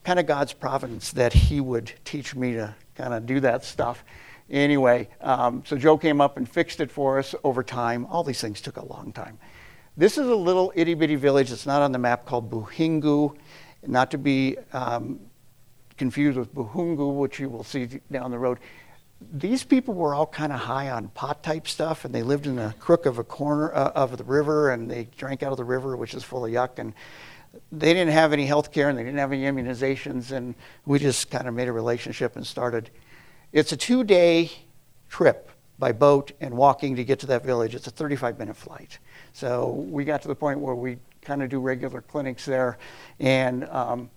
kind 0.04 0.18
of 0.18 0.26
God's 0.26 0.52
providence 0.52 1.12
that 1.12 1.32
He 1.32 1.60
would 1.60 1.92
teach 2.04 2.34
me 2.34 2.52
to 2.54 2.74
kind 2.98 3.14
of 3.14 3.24
do 3.24 3.40
that 3.40 3.64
stuff. 3.64 4.04
Anyway, 4.50 5.08
um, 5.20 5.62
so 5.64 5.76
Joe 5.76 5.96
came 5.96 6.20
up 6.20 6.36
and 6.36 6.48
fixed 6.48 6.80
it 6.80 6.90
for 6.90 7.18
us 7.18 7.34
over 7.44 7.62
time. 7.62 8.06
All 8.06 8.24
these 8.24 8.40
things 8.40 8.60
took 8.60 8.76
a 8.76 8.84
long 8.84 9.12
time. 9.12 9.38
This 9.96 10.18
is 10.18 10.26
a 10.26 10.34
little 10.34 10.72
itty 10.74 10.94
bitty 10.94 11.16
village 11.16 11.50
that's 11.50 11.66
not 11.66 11.82
on 11.82 11.92
the 11.92 11.98
map 11.98 12.24
called 12.24 12.50
Buhingu, 12.50 13.36
not 13.86 14.10
to 14.10 14.18
be 14.18 14.56
um, 14.72 15.20
confused 15.96 16.38
with 16.38 16.54
Buhungu, 16.54 17.14
which 17.14 17.38
you 17.38 17.48
will 17.48 17.64
see 17.64 18.00
down 18.10 18.30
the 18.30 18.38
road. 18.38 18.58
These 19.32 19.64
people 19.64 19.94
were 19.94 20.14
all 20.14 20.26
kind 20.26 20.52
of 20.52 20.60
high 20.60 20.90
on 20.90 21.08
pot 21.08 21.42
type 21.42 21.66
stuff, 21.66 22.04
and 22.04 22.14
they 22.14 22.22
lived 22.22 22.46
in 22.46 22.58
a 22.58 22.74
crook 22.78 23.06
of 23.06 23.18
a 23.18 23.24
corner 23.24 23.72
uh, 23.74 23.90
of 23.94 24.16
the 24.16 24.24
river, 24.24 24.70
and 24.70 24.90
they 24.90 25.08
drank 25.16 25.42
out 25.42 25.50
of 25.50 25.58
the 25.58 25.64
river, 25.64 25.96
which 25.96 26.14
is 26.14 26.22
full 26.22 26.46
of 26.46 26.52
yuck. 26.52 26.78
And 26.78 26.94
they 27.72 27.92
didn't 27.92 28.12
have 28.12 28.32
any 28.32 28.46
health 28.46 28.72
care, 28.72 28.88
and 28.88 28.98
they 28.98 29.04
didn't 29.04 29.18
have 29.18 29.32
any 29.32 29.42
immunizations, 29.42 30.32
and 30.32 30.54
we 30.86 30.98
just 30.98 31.30
kind 31.30 31.46
of 31.46 31.54
made 31.54 31.68
a 31.68 31.72
relationship 31.72 32.36
and 32.36 32.46
started. 32.46 32.90
It's 33.52 33.72
a 33.72 33.76
two 33.76 34.04
day 34.04 34.50
trip 35.08 35.50
by 35.78 35.92
boat 35.92 36.32
and 36.40 36.56
walking 36.56 36.96
to 36.96 37.04
get 37.04 37.20
to 37.20 37.26
that 37.26 37.44
village. 37.44 37.74
It's 37.74 37.86
a 37.86 37.90
35 37.90 38.38
minute 38.38 38.56
flight. 38.56 38.98
So 39.32 39.86
we 39.88 40.04
got 40.04 40.22
to 40.22 40.28
the 40.28 40.34
point 40.34 40.58
where 40.60 40.74
we 40.74 40.98
kind 41.22 41.42
of 41.42 41.48
do 41.48 41.60
regular 41.60 42.00
clinics 42.00 42.44
there, 42.44 42.78
and 43.20 43.64
um, 43.68 44.10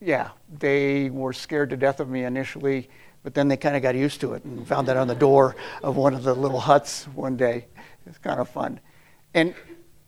yeah, 0.00 0.30
they 0.58 1.10
were 1.10 1.32
scared 1.32 1.70
to 1.70 1.76
death 1.76 2.00
of 2.00 2.08
me 2.08 2.24
initially, 2.24 2.88
but 3.22 3.34
then 3.34 3.48
they 3.48 3.56
kind 3.56 3.74
of 3.74 3.82
got 3.82 3.94
used 3.94 4.20
to 4.20 4.34
it 4.34 4.44
and 4.44 4.66
found 4.66 4.88
that 4.88 4.96
on 4.96 5.08
the 5.08 5.14
door 5.14 5.56
of 5.82 5.96
one 5.96 6.14
of 6.14 6.22
the 6.22 6.34
little 6.34 6.60
huts 6.60 7.04
one 7.14 7.36
day. 7.36 7.66
It's 8.06 8.18
kind 8.18 8.38
of 8.38 8.48
fun. 8.48 8.80
And 9.32 9.54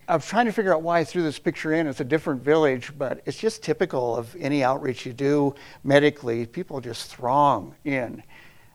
I 0.08 0.14
was 0.14 0.26
trying 0.26 0.46
to 0.46 0.52
figure 0.52 0.72
out 0.72 0.82
why 0.82 1.00
I 1.00 1.04
threw 1.04 1.22
this 1.22 1.38
picture 1.38 1.72
in. 1.72 1.86
It's 1.86 2.00
a 2.00 2.04
different 2.04 2.42
village, 2.42 2.92
but 2.96 3.22
it's 3.26 3.38
just 3.38 3.62
typical 3.62 4.16
of 4.16 4.34
any 4.38 4.62
outreach 4.62 5.04
you 5.04 5.12
do 5.12 5.54
medically. 5.82 6.46
People 6.46 6.80
just 6.80 7.10
throng 7.10 7.75
in. 7.84 8.22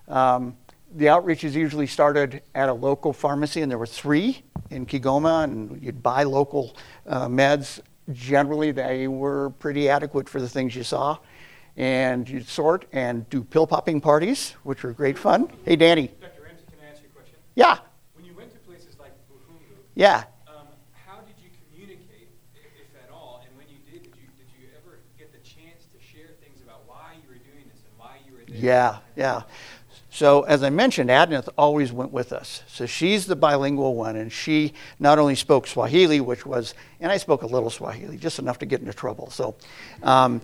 Um, 0.07 0.57
the 0.93 1.05
outreaches 1.05 1.53
usually 1.53 1.87
started 1.87 2.41
at 2.53 2.67
a 2.67 2.73
local 2.73 3.13
pharmacy, 3.13 3.61
and 3.61 3.71
there 3.71 3.77
were 3.77 3.87
three 3.87 4.43
in 4.69 4.85
Kigoma, 4.85 5.45
and 5.45 5.81
you'd 5.81 6.03
buy 6.03 6.23
local 6.23 6.75
uh, 7.07 7.27
meds 7.27 7.79
generally 8.13 8.71
they 8.71 9.07
were 9.07 9.51
pretty 9.51 9.89
adequate 9.89 10.27
for 10.27 10.41
the 10.41 10.49
things 10.49 10.75
you 10.75 10.83
saw. 10.83 11.17
And 11.77 12.27
you'd 12.27 12.47
sort 12.47 12.85
and 12.91 13.29
do 13.29 13.43
pill 13.43 13.65
popping 13.65 14.01
parties, 14.01 14.51
which 14.63 14.83
were 14.83 14.91
great 14.91 15.17
fun. 15.17 15.49
Hey, 15.63 15.77
Danny. 15.77 16.07
Dr. 16.19 16.43
Ramsey, 16.43 16.65
can 16.67 16.85
I 16.85 16.91
ask 16.91 17.01
you 17.01 17.07
a 17.07 17.15
question? 17.15 17.35
Yeah. 17.55 17.79
When 18.13 18.25
you 18.25 18.35
went 18.35 18.51
to 18.51 18.59
places 18.59 18.99
like 18.99 19.13
Buhungu, 19.31 19.79
yeah. 19.95 20.25
Um, 20.47 20.67
how 21.07 21.21
did 21.21 21.39
you 21.39 21.49
communicate, 21.71 22.27
if 22.53 22.91
at 22.99 23.09
all? 23.09 23.41
And 23.47 23.55
when 23.55 23.67
you 23.71 23.79
did, 23.87 24.03
did 24.03 24.19
you, 24.19 24.27
did 24.35 24.51
you 24.51 24.67
ever 24.83 24.99
get 25.17 25.31
the 25.31 25.39
chance 25.39 25.87
to 25.95 25.97
share 26.03 26.35
things 26.43 26.59
about 26.61 26.83
why 26.87 27.15
you 27.15 27.27
were 27.29 27.39
doing 27.39 27.63
this 27.71 27.79
and 27.79 27.79
why 27.79 27.79
you 27.79 27.79
were 27.79 27.79
there? 27.79 27.90
Yeah, 28.47 28.97
yeah. 29.15 29.43
So, 30.13 30.41
as 30.41 30.61
I 30.61 30.69
mentioned, 30.69 31.09
Adneth 31.09 31.47
always 31.57 31.93
went 31.93 32.11
with 32.11 32.33
us. 32.33 32.63
So, 32.67 32.85
she's 32.85 33.27
the 33.27 33.35
bilingual 33.37 33.95
one, 33.95 34.17
and 34.17 34.29
she 34.29 34.73
not 34.99 35.19
only 35.19 35.35
spoke 35.35 35.67
Swahili, 35.67 36.19
which 36.19 36.45
was, 36.45 36.73
and 36.99 37.09
I 37.09 37.15
spoke 37.15 37.43
a 37.43 37.47
little 37.47 37.69
Swahili, 37.69 38.17
just 38.17 38.37
enough 38.37 38.59
to 38.59 38.65
get 38.65 38.81
into 38.81 38.91
trouble. 38.91 39.29
So, 39.29 39.55
um, 40.03 40.41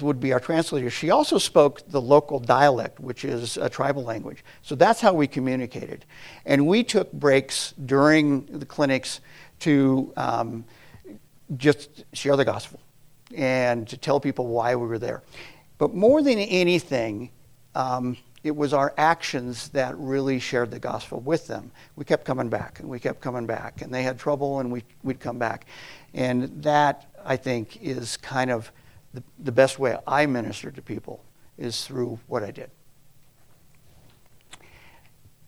would 0.00 0.18
be 0.18 0.32
our 0.32 0.40
translator. 0.40 0.88
She 0.88 1.10
also 1.10 1.36
spoke 1.36 1.86
the 1.90 2.00
local 2.00 2.40
dialect, 2.40 3.00
which 3.00 3.22
is 3.22 3.58
a 3.58 3.68
tribal 3.68 4.02
language. 4.02 4.42
So, 4.62 4.74
that's 4.74 5.02
how 5.02 5.12
we 5.12 5.26
communicated. 5.26 6.06
And 6.46 6.66
we 6.66 6.84
took 6.84 7.12
breaks 7.12 7.74
during 7.84 8.46
the 8.46 8.64
clinics 8.64 9.20
to 9.60 10.10
um, 10.16 10.64
just 11.58 12.04
share 12.14 12.36
the 12.36 12.46
gospel 12.46 12.80
and 13.36 13.86
to 13.88 13.98
tell 13.98 14.20
people 14.20 14.46
why 14.46 14.74
we 14.74 14.86
were 14.86 14.98
there. 14.98 15.22
But 15.78 15.94
more 15.94 16.22
than 16.22 16.38
anything, 16.38 17.30
um, 17.74 18.16
it 18.42 18.54
was 18.54 18.72
our 18.72 18.92
actions 18.96 19.68
that 19.70 19.96
really 19.96 20.38
shared 20.38 20.70
the 20.70 20.78
gospel 20.78 21.20
with 21.20 21.46
them. 21.46 21.70
We 21.96 22.04
kept 22.04 22.24
coming 22.24 22.48
back 22.48 22.80
and 22.80 22.88
we 22.88 22.98
kept 22.98 23.20
coming 23.20 23.46
back, 23.46 23.82
and 23.82 23.92
they 23.92 24.02
had 24.02 24.18
trouble 24.18 24.60
and 24.60 24.70
we, 24.70 24.84
would 25.02 25.20
come 25.20 25.38
back. 25.38 25.66
And 26.14 26.62
that, 26.62 27.06
I 27.24 27.36
think, 27.36 27.82
is 27.82 28.16
kind 28.16 28.50
of 28.50 28.70
the, 29.14 29.22
the 29.38 29.52
best 29.52 29.78
way 29.78 29.96
I 30.06 30.26
minister 30.26 30.70
to 30.70 30.82
people 30.82 31.24
is 31.56 31.84
through 31.84 32.18
what 32.26 32.42
I 32.42 32.50
did. 32.50 32.70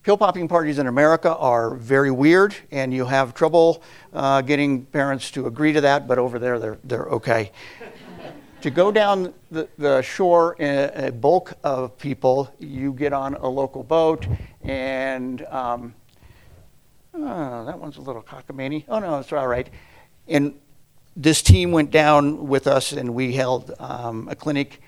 Pill 0.03 0.17
popping 0.17 0.49
parties 0.49 0.79
in 0.79 0.87
America 0.87 1.37
are 1.37 1.75
very 1.75 2.11
weird, 2.11 2.55
and 2.71 2.93
you 2.93 3.05
have 3.05 3.35
trouble 3.35 3.83
uh, 4.15 4.41
getting 4.41 4.87
parents 4.87 5.31
to 5.33 5.47
agree 5.47 5.75
to 5.75 5.83
that, 5.83 6.09
but 6.09 6.19
over 6.19 6.39
there, 6.39 6.59
they're, 6.59 6.79
they're 6.85 7.07
okay 7.07 7.53
to 8.63 8.71
go 8.71 8.93
down 8.93 9.33
the, 9.51 9.69
the 9.79 10.03
shore 10.03 10.55
in 10.59 10.91
a, 10.95 11.11
bulk 11.11 11.55
of 11.65 11.97
people, 11.99 12.53
you 12.59 12.93
get 12.93 13.13
on 13.13 13.35
a 13.35 13.49
local 13.49 13.83
boat, 13.83 14.27
and 14.63 15.43
um, 15.47 15.95
oh, 17.15 17.65
that 17.65 17.79
one's 17.79 17.97
a 17.97 18.01
little 18.01 18.23
cockamamie. 18.23 18.85
Oh 18.89 18.99
no, 18.99 19.19
it's 19.19 19.33
all 19.33 19.49
right. 19.49 19.69
And 20.29 20.55
this 21.17 21.43
team 21.43 21.73
went 21.73 21.91
down 21.91 22.49
with 22.49 22.67
us, 22.67 22.93
and 22.93 23.15
we 23.15 23.33
held 23.33 23.75
um, 23.79 24.29
a 24.29 24.37
clinic. 24.37 24.83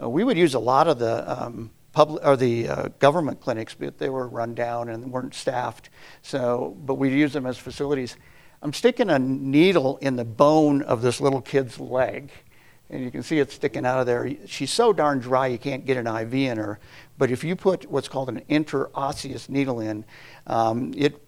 Uh, 0.00 0.08
we 0.08 0.24
would 0.24 0.38
use 0.38 0.54
a 0.54 0.58
lot 0.58 0.88
of 0.88 0.98
the 0.98 1.30
um, 1.30 1.70
public 1.92 2.24
or 2.24 2.36
the 2.36 2.68
uh, 2.68 2.88
government 2.98 3.40
clinics, 3.40 3.74
but 3.74 3.98
they 3.98 4.08
were 4.08 4.26
run 4.26 4.54
down 4.54 4.88
and 4.88 5.12
weren't 5.12 5.34
staffed. 5.34 5.90
So, 6.22 6.76
but 6.84 6.94
we 6.94 7.10
use 7.10 7.32
them 7.34 7.46
as 7.46 7.58
facilities. 7.58 8.16
I'm 8.62 8.72
sticking 8.72 9.10
a 9.10 9.18
needle 9.18 9.98
in 9.98 10.16
the 10.16 10.24
bone 10.24 10.82
of 10.82 11.02
this 11.02 11.20
little 11.20 11.40
kid's 11.40 11.78
leg 11.78 12.32
and 12.90 13.04
you 13.04 13.10
can 13.10 13.22
see 13.22 13.38
it 13.38 13.50
sticking 13.52 13.84
out 13.84 14.00
of 14.00 14.06
there. 14.06 14.30
She's 14.46 14.70
so 14.70 14.92
darn 14.92 15.18
dry 15.18 15.48
you 15.48 15.58
can't 15.58 15.84
get 15.84 15.96
an 15.96 16.06
IV 16.06 16.34
in 16.34 16.58
her. 16.58 16.78
But 17.18 17.30
if 17.30 17.44
you 17.44 17.54
put 17.54 17.90
what's 17.90 18.08
called 18.08 18.28
an 18.28 18.42
interosseous 18.48 19.48
needle 19.48 19.80
in, 19.80 20.04
um, 20.46 20.94
it 20.96 21.22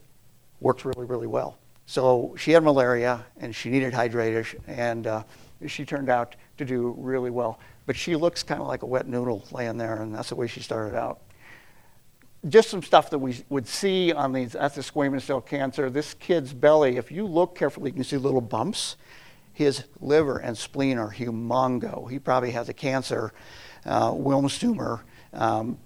works 0.60 0.84
really, 0.84 1.04
really 1.04 1.26
well. 1.26 1.58
So 1.86 2.34
she 2.38 2.52
had 2.52 2.62
malaria 2.62 3.24
and 3.38 3.54
she 3.54 3.68
needed 3.68 3.92
hydration, 3.92 4.60
and 4.66 5.06
uh, 5.06 5.22
she 5.66 5.84
turned 5.84 6.08
out 6.08 6.36
to 6.58 6.64
do 6.64 6.94
really 6.96 7.30
well. 7.30 7.58
But 7.86 7.96
she 7.96 8.16
looks 8.16 8.42
kind 8.42 8.60
of 8.60 8.68
like 8.68 8.82
a 8.82 8.86
wet 8.86 9.06
noodle 9.08 9.44
laying 9.50 9.76
there, 9.76 10.00
and 10.00 10.14
that's 10.14 10.28
the 10.28 10.36
way 10.36 10.46
she 10.46 10.60
started 10.60 10.96
out. 10.96 11.20
Just 12.48 12.70
some 12.70 12.82
stuff 12.82 13.10
that 13.10 13.18
we 13.18 13.44
would 13.50 13.66
see 13.66 14.12
on 14.12 14.32
these, 14.32 14.52
that's 14.52 14.76
the 14.76 14.82
squamous 14.82 15.22
cell 15.22 15.40
cancer. 15.42 15.90
This 15.90 16.14
kid's 16.14 16.54
belly, 16.54 16.96
if 16.96 17.10
you 17.10 17.26
look 17.26 17.54
carefully, 17.54 17.90
you 17.90 17.94
can 17.94 18.04
see 18.04 18.16
little 18.16 18.40
bumps 18.40 18.96
his 19.60 19.84
liver 20.00 20.38
and 20.38 20.56
spleen 20.56 20.96
are 20.96 21.12
humongo. 21.12 22.10
He 22.10 22.18
probably 22.18 22.52
has 22.52 22.70
a 22.70 22.72
cancer, 22.72 23.30
uh, 23.84 24.10
Wilms 24.10 24.58
tumor. 24.58 25.04
Um, 25.34 25.78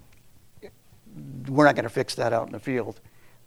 we're 1.49 1.65
not 1.65 1.75
going 1.75 1.83
to 1.83 1.89
fix 1.89 2.15
that 2.15 2.31
out 2.31 2.47
in 2.47 2.53
the 2.53 2.59
field. 2.59 3.01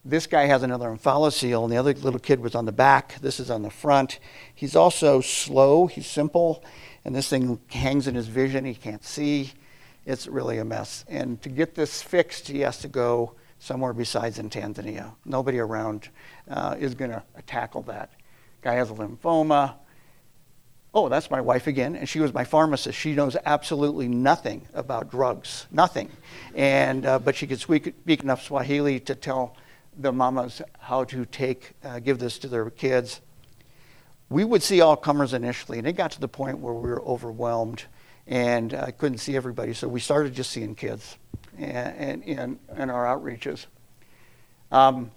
This 0.04 0.26
guy 0.26 0.44
has 0.44 0.62
another 0.62 0.90
omphalocele, 0.90 1.64
and 1.64 1.73
the 1.73 1.78
other 1.78 1.94
little 1.94 2.20
kid 2.20 2.40
was 2.40 2.54
on 2.54 2.66
the 2.66 2.73
back. 2.73 3.18
This 3.23 3.40
is 3.40 3.50
on 3.50 3.62
the 3.62 3.70
front. 3.70 4.18
He's 4.54 4.76
also 4.76 5.23
slow. 5.23 5.87
He's 5.87 6.06
simple, 6.06 6.62
and 7.06 7.16
this 7.16 7.30
thing 7.30 7.58
hangs 7.68 8.06
in 8.06 8.14
his 8.14 8.28
vision. 8.28 8.66
He 8.66 8.75
can't 8.75 9.04
see. 9.04 9.52
It's 10.04 10.26
really 10.26 10.58
a 10.58 10.64
mess. 10.64 11.06
And 11.08 11.40
to 11.40 11.49
get 11.49 11.75
this 11.75 12.02
fixed, 12.02 12.49
he 12.49 12.61
has 12.61 12.78
to 12.80 12.88
go 12.88 13.35
somewhere 13.58 13.94
besides 13.94 14.38
in 14.38 14.50
Tanzania. 14.50 15.14
Nobody 15.25 15.58
around 15.58 16.11
uh, 16.50 16.76
is 16.78 16.94
going 16.94 17.12
to 17.12 17.23
tackle 17.47 17.82
that. 17.85 18.12
Guy 18.61 18.75
has 18.75 18.90
a 18.90 18.94
lymphoma 18.94 19.76
oh, 20.95 21.09
that's 21.09 21.30
my 21.30 21.40
wife 21.40 21.66
again, 21.66 21.95
and 21.95 22.09
she 22.09 22.21
was 22.21 22.33
my 22.33 22.45
pharmacist. 22.45 22.99
She 22.99 23.14
knows 23.14 23.37
absolutely 23.45 24.09
nothing 24.09 24.66
about 24.75 25.11
drugs, 25.11 25.66
nothing. 25.71 26.11
And, 26.54 27.04
uh, 27.04 27.18
but 27.18 27.37
she 27.37 27.47
could 27.47 27.61
speak, 27.61 27.95
speak, 28.02 28.23
enough 28.23 28.42
Swahili 28.42 29.00
to 29.00 29.14
tell 29.14 29.57
the 29.97 30.12
mamas 30.12 30.62
how 30.78 31.04
to 31.04 31.25
take, 31.26 31.73
uh, 31.85 31.99
give 31.99 32.18
this 32.18 32.38
to 32.38 32.49
their 32.49 32.71
kids. 32.71 33.21
We 34.30 34.45
would 34.45 34.62
see 34.62 34.80
all 34.80 34.97
comers 34.97 35.35
initially, 35.35 35.78
and 35.78 35.87
it 35.87 35.92
got 35.92 36.12
to 36.12 36.21
the 36.21 36.28
point 36.28 36.59
where 36.59 36.75
we 36.75 36.88
were 36.88 37.02
overwhelmed 37.02 37.85
and 38.28 38.75
I 38.75 38.78
uh, 38.78 38.90
couldn't 38.90 39.18
see 39.18 39.37
everybody. 39.37 39.73
So 39.73 39.88
we 39.88 40.00
started 40.00 40.35
just 40.35 40.50
seeing 40.50 40.75
kids 40.75 41.16
and, 41.59 42.23
in 42.23 42.59
our 42.76 43.07
outreaches. 43.07 43.66
Um, 44.71 45.11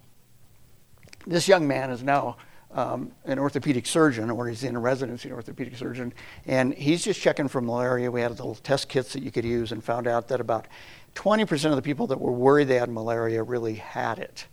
this 1.28 1.48
young 1.48 1.68
man 1.68 1.92
is 1.92 2.01
now 2.04 2.38
um, 2.74 3.12
an 3.25 3.40
orthopedic 3.40 3.86
surgeon, 3.86 4.30
or 4.30 4.48
he's 4.48 4.63
in 4.63 4.75
a 4.75 4.80
residency 4.80 5.30
an 5.30 5.36
orthopedic 5.36 5.75
surgeon, 5.75 6.13
and 6.46 6.74
he's 6.74 7.04
just 7.04 7.20
checking 7.20 7.48
for 7.48 7.62
malaria. 7.62 8.10
We 8.10 8.22
had 8.22 8.32
little 8.32 8.56
test 8.56 8.90
kits 8.90 9.13
that 9.13 9.24
you 9.24 9.32
could 9.32 9.46
use, 9.46 9.72
and 9.72 9.84
found 9.84 10.08
out 10.08 10.28
that 10.30 10.40
about 10.40 10.68
20% 11.16 11.70
of 11.70 11.75
the 11.75 11.82
people 11.82 12.08
that 12.08 12.20
were 12.20 12.32
worried 12.32 12.68
they 12.68 12.75
had 12.75 12.90
malaria 12.90 13.44
really 13.44 13.75
had 13.75 14.20
it. 14.20 14.46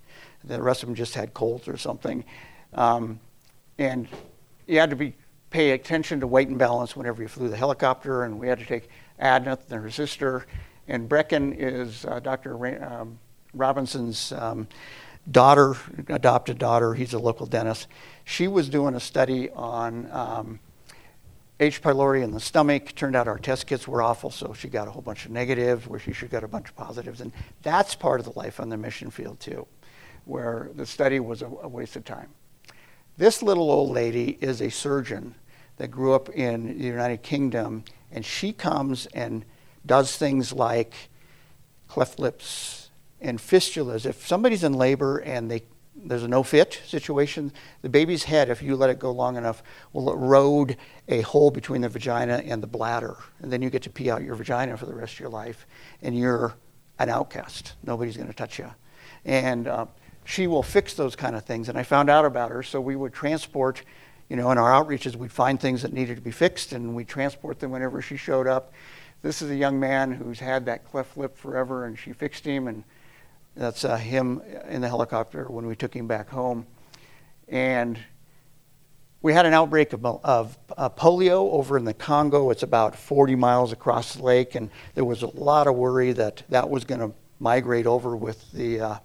The 0.45 0.61
rest 0.61 0.83
of 0.83 0.89
them 0.89 0.97
just 0.97 1.15
had 1.15 1.35
colds 1.35 1.69
or 1.69 1.77
something. 1.77 2.25
Um, 2.75 3.21
and 3.79 4.09
you 4.67 4.79
had 4.79 4.91
to 4.91 4.97
be 4.97 5.15
pay 5.51 5.71
attention 5.71 6.21
to 6.21 6.27
weight 6.27 6.49
and 6.49 6.59
balance 6.59 6.95
whenever 6.95 7.23
you 7.23 7.29
flew 7.29 7.49
the 7.49 7.57
helicopter, 7.57 8.25
and 8.25 8.39
we 8.39 8.49
had 8.49 8.59
to 8.59 8.67
take 8.67 8.89
Adnath 9.21 9.71
and 9.71 9.83
her 9.83 9.91
sister. 9.91 10.47
And 10.89 11.09
Brecken 11.09 11.55
is 11.57 12.05
uh, 12.05 12.21
Dr. 12.21 12.57
Ra- 12.57 13.01
um, 13.01 13.19
Robinson's 13.55 14.33
um, 14.33 14.69
daughter, 15.31 15.77
adopted 16.09 16.59
daughter. 16.59 16.95
He's 16.95 17.13
a 17.13 17.19
local 17.19 17.47
dentist. 17.47 17.89
She 18.25 18.49
was 18.49 18.69
doing 18.69 18.95
a 18.95 19.01
study 19.01 19.51
on 19.51 20.11
um, 20.11 20.61
H. 21.61 21.83
pylori 21.83 22.23
in 22.23 22.31
the 22.33 22.41
stomach. 22.41 22.95
Turned 22.95 23.17
out 23.17 23.29
our 23.29 23.39
test 23.39 23.67
kits 23.67 23.87
were 23.89 24.03
awful, 24.03 24.31
so 24.31 24.53
she 24.53 24.69
got 24.69 24.89
a 24.89 24.91
whole 24.91 25.03
bunch 25.03 25.25
of 25.25 25.33
negatives, 25.33 25.87
where 25.87 26.01
she 26.01 26.13
should 26.13 26.31
got 26.31 26.45
a 26.45 26.49
bunch 26.49 26.69
of 26.69 26.77
positives. 26.77 27.21
And 27.21 27.33
that's 27.63 27.95
part 27.95 28.21
of 28.21 28.27
the 28.27 28.39
life 28.39 28.61
on 28.61 28.69
the 28.69 28.77
mission 28.77 29.11
field, 29.11 29.41
too, 29.41 29.67
where 30.25 30.71
the 30.75 30.87
study 30.87 31.21
was 31.21 31.43
a, 31.43 31.47
a 31.47 31.69
waste 31.69 31.97
of 31.97 32.05
time. 32.05 32.29
This 33.17 33.43
little 33.43 33.71
old 33.71 33.91
lady 33.91 34.39
is 34.41 34.61
a 34.63 34.71
surgeon 34.71 35.35
that 35.77 35.89
grew 35.89 36.15
up 36.15 36.29
in 36.31 36.79
the 36.79 36.85
United 36.85 37.23
Kingdom, 37.23 37.85
and 38.13 38.25
she 38.25 38.53
comes 38.53 39.07
and 39.07 39.45
does 39.85 40.17
things 40.17 40.53
like 40.53 40.95
cleft 41.89 42.19
lips 42.19 42.88
and 43.21 43.39
fistulas. 43.39 44.07
If 44.07 44.27
somebody's 44.27 44.65
in 44.65 44.73
labor 44.73 45.19
and 45.19 45.51
they 45.51 45.63
there's 46.05 46.23
a 46.23 46.29
no 46.29 46.43
fit 46.43 46.81
situation, 46.87 47.53
the 47.83 47.89
baby's 47.89 48.25
head, 48.25 48.51
if 48.51 48.63
you 48.63 48.77
let 48.77 48.91
it 48.91 48.99
go 48.99 49.11
long 49.11 49.37
enough, 49.37 49.63
will 49.93 50.13
erode 50.13 50.77
a 51.09 51.23
hole 51.23 51.51
between 51.51 51.81
the 51.81 51.89
vagina 51.89 52.43
and 52.45 52.63
the 52.63 52.67
bladder. 52.67 53.17
And 53.41 53.53
then 53.53 53.63
you 53.63 53.71
get 53.71 53.83
to 53.83 53.91
pee 53.91 54.11
out 54.11 54.23
your 54.23 54.37
vagina 54.37 54.77
for 54.77 54.87
the 54.87 54.95
rest 54.95 55.15
of 55.15 55.21
your 55.21 55.29
life, 55.29 55.67
and 56.03 56.17
you're 56.17 56.55
an 56.99 57.09
outcast. 57.09 57.75
Nobody's 57.83 58.17
going 58.17 58.29
to 58.29 58.35
touch 58.35 58.59
you. 58.59 58.71
And 59.25 59.67
uh, 59.67 59.87
she 60.25 60.47
will 60.47 60.63
fix 60.63 60.95
those 60.95 61.17
kind 61.17 61.35
of 61.35 61.45
things. 61.45 61.69
And 61.69 61.79
I 61.79 61.83
found 61.83 62.11
out 62.11 62.25
about 62.25 62.51
her, 62.51 62.63
so 62.63 62.81
we 62.81 62.97
would 62.97 63.13
transport, 63.13 63.83
you 64.29 64.37
know, 64.37 64.51
in 64.51 64.59
our 64.59 64.71
outreaches, 64.71 65.17
we'd 65.17 65.33
find 65.33 65.61
things 65.61 65.83
that 65.83 65.93
needed 65.93 66.17
to 66.17 66.23
be 66.23 66.31
fixed, 66.31 66.73
and 66.73 66.95
we'd 66.95 67.09
transport 67.09 67.59
them 67.59 67.71
whenever 67.71 68.01
she 68.01 68.17
showed 68.17 68.47
up. 68.47 68.73
This 69.23 69.43
is 69.43 69.51
a 69.51 69.57
young 69.57 69.81
man 69.81 70.13
who's 70.13 70.39
had 70.39 70.67
that 70.67 70.85
cleft 70.85 71.17
lip 71.17 71.37
forever, 71.37 71.87
and 71.87 71.99
she 71.99 72.13
fixed 72.13 72.45
him, 72.45 72.69
and 72.69 72.85
that's 73.59 73.85
uh, 73.85 73.97
him 73.97 74.41
in 74.69 74.81
the 74.81 74.89
helicopter 74.89 75.45
when 75.47 75.67
we 75.67 75.75
took 75.75 75.95
him 75.95 76.07
back 76.07 76.29
home. 76.29 76.67
And 77.49 77.99
we 79.21 79.33
had 79.33 79.47
an 79.47 79.53
outbreak 79.53 79.93
of, 79.93 80.05
of 80.07 80.57
uh, 80.77 80.89
polio 80.91 81.51
over 81.53 81.77
in 81.77 81.85
the 81.85 81.93
Congo. 81.93 82.51
It's 82.51 82.63
about 82.63 82.95
40 82.95 83.35
miles 83.35 83.73
across 83.73 84.15
the 84.15 84.23
lake, 84.23 84.55
and 84.55 84.71
there 84.95 85.05
was 85.05 85.23
a 85.23 85.27
lot 85.27 85.67
of 85.67 85.75
worry 85.75 86.13
that 86.13 86.45
that 86.51 86.71
was 86.71 86.85
going 86.85 87.01
to 87.01 87.13
migrate 87.41 87.87
over 87.87 88.17
with 88.17 88.51
the 88.53 88.81
uh, 88.81 88.99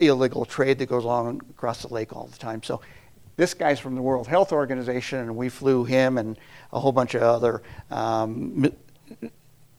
illegal 0.00 0.46
trade 0.46 0.78
that 0.78 0.86
goes 0.86 1.04
on 1.04 1.40
across 1.50 1.82
the 1.82 1.92
lake 1.92 2.16
all 2.16 2.26
the 2.26 2.38
time. 2.38 2.62
So 2.62 2.80
this 3.36 3.52
guy's 3.52 3.80
from 3.80 3.96
the 3.96 4.02
World 4.02 4.26
Health 4.26 4.52
Organization, 4.52 5.18
and 5.18 5.36
we 5.36 5.50
flew 5.50 5.84
him 5.84 6.16
and 6.16 6.38
a 6.72 6.80
whole 6.80 6.92
bunch 6.92 7.14
of 7.14 7.22
other 7.22 7.62
um, 7.90 8.72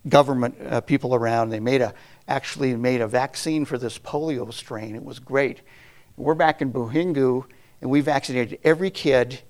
government 0.08 0.56
uh, 0.62 0.82
people 0.82 1.16
around. 1.16 1.50
They 1.50 1.60
made 1.60 1.82
a 1.82 1.94
actually 2.28 2.76
made 2.76 3.02
a 3.02 3.08
vaccine 3.08 3.66
for 3.66 3.78
this 3.78 4.00
polio 4.00 4.52
strain. 4.52 4.96
It 4.96 5.04
was 5.04 5.20
great. 5.20 5.62
We're 6.18 6.36
back 6.36 6.62
in 6.62 6.72
Buhungu, 6.72 7.46
and 7.82 7.90
we 7.90 8.02
vaccinated 8.02 8.60
every 8.64 8.90
kid 8.90 9.42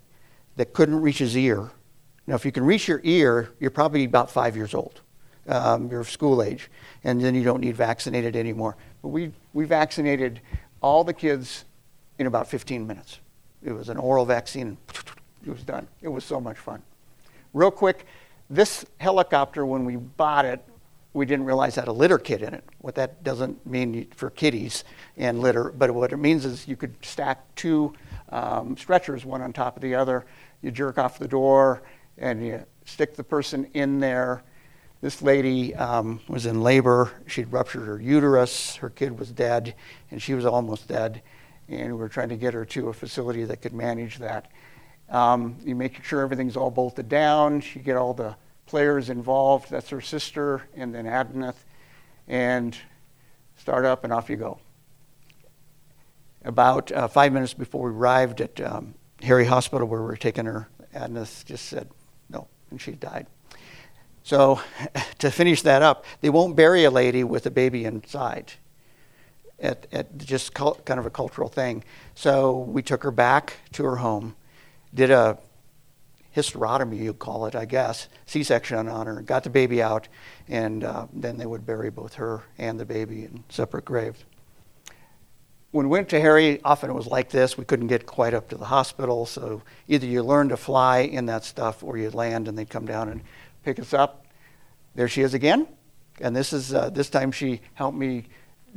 that 0.56 0.72
couldn't 0.72 1.00
reach 1.00 1.18
his 1.18 1.36
ear. 1.36 1.70
Now, 2.26 2.34
if 2.34 2.44
you 2.44 2.52
can 2.52 2.64
reach 2.64 2.88
your 2.88 3.00
ear, 3.04 3.50
you're 3.60 3.70
probably 3.70 4.04
about 4.04 4.30
five 4.30 4.56
years 4.56 4.74
old. 4.74 5.00
Um, 5.48 5.88
you're 5.90 6.02
school 6.02 6.42
age, 6.42 6.68
and 7.04 7.20
then 7.20 7.34
you 7.34 7.44
don't 7.44 7.60
need 7.60 7.76
vaccinated 7.76 8.34
anymore. 8.34 8.76
But 9.00 9.08
we, 9.08 9.32
we 9.52 9.64
vaccinated 9.64 10.40
all 10.80 11.04
the 11.04 11.12
kids 11.12 11.64
in 12.18 12.26
about 12.26 12.48
15 12.48 12.84
minutes. 12.86 13.20
It 13.62 13.72
was 13.72 13.88
an 13.88 13.96
oral 13.96 14.24
vaccine, 14.24 14.76
it 15.46 15.50
was 15.50 15.62
done. 15.62 15.86
It 16.02 16.08
was 16.08 16.24
so 16.24 16.40
much 16.40 16.58
fun. 16.58 16.82
Real 17.54 17.70
quick, 17.70 18.06
this 18.50 18.84
helicopter, 18.98 19.64
when 19.64 19.84
we 19.84 19.96
bought 19.96 20.44
it, 20.44 20.64
we 21.16 21.24
didn't 21.24 21.46
realize 21.46 21.74
had 21.74 21.88
a 21.88 21.92
litter 21.92 22.18
kit 22.18 22.42
in 22.42 22.52
it. 22.52 22.62
What 22.82 22.94
that 22.96 23.24
doesn't 23.24 23.66
mean 23.66 24.06
for 24.14 24.28
kitties 24.28 24.84
and 25.16 25.40
litter, 25.40 25.72
but 25.72 25.90
what 25.90 26.12
it 26.12 26.18
means 26.18 26.44
is 26.44 26.68
you 26.68 26.76
could 26.76 26.94
stack 27.02 27.42
two 27.54 27.94
um, 28.28 28.76
stretchers, 28.76 29.24
one 29.24 29.40
on 29.40 29.54
top 29.54 29.76
of 29.76 29.82
the 29.82 29.94
other. 29.94 30.26
You 30.60 30.70
jerk 30.70 30.98
off 30.98 31.18
the 31.18 31.26
door 31.26 31.82
and 32.18 32.46
you 32.46 32.62
stick 32.84 33.16
the 33.16 33.24
person 33.24 33.66
in 33.72 33.98
there. 33.98 34.42
This 35.00 35.22
lady 35.22 35.74
um, 35.74 36.20
was 36.28 36.44
in 36.44 36.60
labor. 36.60 37.10
She'd 37.26 37.50
ruptured 37.50 37.86
her 37.86 37.98
uterus. 37.98 38.76
Her 38.76 38.90
kid 38.90 39.18
was 39.18 39.32
dead, 39.32 39.74
and 40.10 40.20
she 40.20 40.34
was 40.34 40.44
almost 40.44 40.86
dead. 40.86 41.22
And 41.68 41.92
we 41.94 41.98
were 41.98 42.10
trying 42.10 42.28
to 42.28 42.36
get 42.36 42.52
her 42.52 42.66
to 42.66 42.90
a 42.90 42.92
facility 42.92 43.44
that 43.44 43.62
could 43.62 43.72
manage 43.72 44.18
that. 44.18 44.50
Um, 45.08 45.56
you 45.64 45.74
make 45.76 46.04
sure 46.04 46.20
everything's 46.20 46.58
all 46.58 46.70
bolted 46.70 47.08
down. 47.08 47.62
You 47.74 47.80
get 47.80 47.96
all 47.96 48.12
the 48.12 48.36
players 48.66 49.08
involved. 49.08 49.70
That's 49.70 49.88
her 49.90 50.00
sister, 50.00 50.68
and 50.74 50.94
then 50.94 51.06
Adnath, 51.06 51.54
and 52.28 52.76
start 53.56 53.84
up, 53.84 54.04
and 54.04 54.12
off 54.12 54.28
you 54.28 54.36
go. 54.36 54.58
About 56.44 56.92
uh, 56.92 57.08
five 57.08 57.32
minutes 57.32 57.54
before 57.54 57.90
we 57.90 57.96
arrived 57.96 58.40
at 58.40 58.60
um, 58.60 58.94
Heri 59.22 59.46
Hospital, 59.46 59.86
where 59.86 60.00
we 60.00 60.06
were 60.06 60.16
taking 60.16 60.46
her, 60.46 60.68
Adnath 60.94 61.44
just 61.44 61.66
said 61.66 61.88
no, 62.28 62.46
and 62.70 62.80
she 62.80 62.92
died. 62.92 63.26
So, 64.22 64.60
to 65.18 65.30
finish 65.30 65.62
that 65.62 65.82
up, 65.82 66.04
they 66.20 66.30
won't 66.30 66.56
bury 66.56 66.84
a 66.84 66.90
lady 66.90 67.24
with 67.24 67.46
a 67.46 67.50
baby 67.50 67.84
inside. 67.84 68.52
At, 69.58 69.86
at 69.90 70.18
just 70.18 70.52
cult, 70.52 70.84
kind 70.84 71.00
of 71.00 71.06
a 71.06 71.10
cultural 71.10 71.48
thing. 71.48 71.82
So 72.14 72.58
we 72.58 72.82
took 72.82 73.02
her 73.04 73.10
back 73.10 73.54
to 73.72 73.84
her 73.84 73.96
home, 73.96 74.36
did 74.92 75.10
a 75.10 75.38
hysterotomy, 76.36 76.98
you 76.98 77.14
call 77.14 77.46
it, 77.46 77.56
I 77.56 77.64
guess, 77.64 78.08
C-section 78.26 78.88
on 78.88 79.06
her, 79.06 79.22
got 79.22 79.42
the 79.42 79.50
baby 79.50 79.82
out, 79.82 80.06
and 80.48 80.84
uh, 80.84 81.06
then 81.12 81.38
they 81.38 81.46
would 81.46 81.64
bury 81.64 81.90
both 81.90 82.14
her 82.14 82.42
and 82.58 82.78
the 82.78 82.84
baby 82.84 83.24
in 83.24 83.42
separate 83.48 83.86
graves. 83.86 84.22
When 85.70 85.88
we 85.88 85.90
went 85.90 86.10
to 86.10 86.20
Heri, 86.20 86.60
often 86.62 86.90
it 86.90 86.92
was 86.92 87.06
like 87.06 87.30
this. 87.30 87.56
We 87.56 87.64
couldn't 87.64 87.86
get 87.86 88.06
quite 88.06 88.34
up 88.34 88.48
to 88.50 88.56
the 88.56 88.66
hospital, 88.66 89.24
so 89.24 89.62
either 89.88 90.06
you 90.06 90.22
learn 90.22 90.50
to 90.50 90.56
fly 90.56 90.98
in 90.98 91.26
that 91.26 91.44
stuff 91.44 91.82
or 91.82 91.96
you 91.96 92.10
land 92.10 92.48
and 92.48 92.56
they'd 92.56 92.70
come 92.70 92.86
down 92.86 93.08
and 93.08 93.22
pick 93.64 93.78
us 93.80 93.94
up. 93.94 94.26
There 94.94 95.08
she 95.08 95.22
is 95.22 95.34
again, 95.34 95.66
and 96.20 96.36
this 96.36 96.52
is 96.52 96.72
uh, 96.72 96.90
this 96.90 97.10
time 97.10 97.32
she 97.32 97.60
helped 97.74 97.98
me 97.98 98.24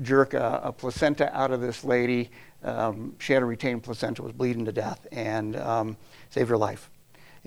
jerk 0.02 0.34
a, 0.34 0.62
a 0.64 0.72
placenta 0.74 1.34
out 1.38 1.52
of 1.52 1.62
this 1.62 1.84
lady. 1.84 2.32
Um, 2.64 3.16
she 3.20 3.32
had 3.32 3.42
a 3.42 3.46
retained 3.46 3.84
placenta, 3.84 4.22
was 4.22 4.34
bleeding 4.34 4.66
to 4.66 4.72
death, 4.74 5.08
and 5.12 5.56
um, 5.56 5.96
saved 6.30 6.50
her 6.50 6.58
life 6.58 6.90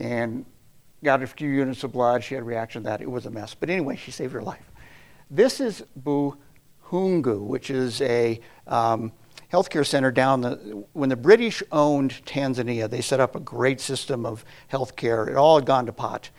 and 0.03 0.45
got 1.05 1.23
a 1.23 1.27
few 1.27 1.49
units 1.49 1.85
of 1.85 1.93
blood. 1.93 2.25
She 2.25 2.35
had 2.35 2.43
a 2.43 2.45
reaction 2.45 2.83
to 2.83 2.89
that. 2.89 3.01
It 3.01 3.11
was 3.11 3.25
a 3.25 3.31
mess. 3.31 3.55
But 3.55 3.71
anyway, 3.71 3.97
she 3.97 4.11
saved 4.11 4.33
her 4.33 4.43
life. 4.43 4.71
This 5.31 5.61
is 5.61 5.85
Buhungu, 6.03 7.41
which 7.41 7.71
is 7.71 8.03
a 8.03 8.41
um, 8.67 9.13
healthcare 9.53 9.87
center 9.87 10.11
down 10.11 10.41
the. 10.41 10.85
When 10.93 11.09
the 11.09 11.17
British 11.17 11.63
owned 11.71 12.21
Tanzania, 12.27 12.91
they 12.91 13.01
set 13.01 13.21
up 13.21 13.37
a 13.37 13.41
great 13.41 13.81
system 13.81 14.27
of 14.27 14.45
healthcare. 14.71 15.29
It 15.29 15.37
all 15.37 15.57
had 15.57 15.67
gone 15.67 15.87
to 15.87 15.93
pot. 15.93 16.31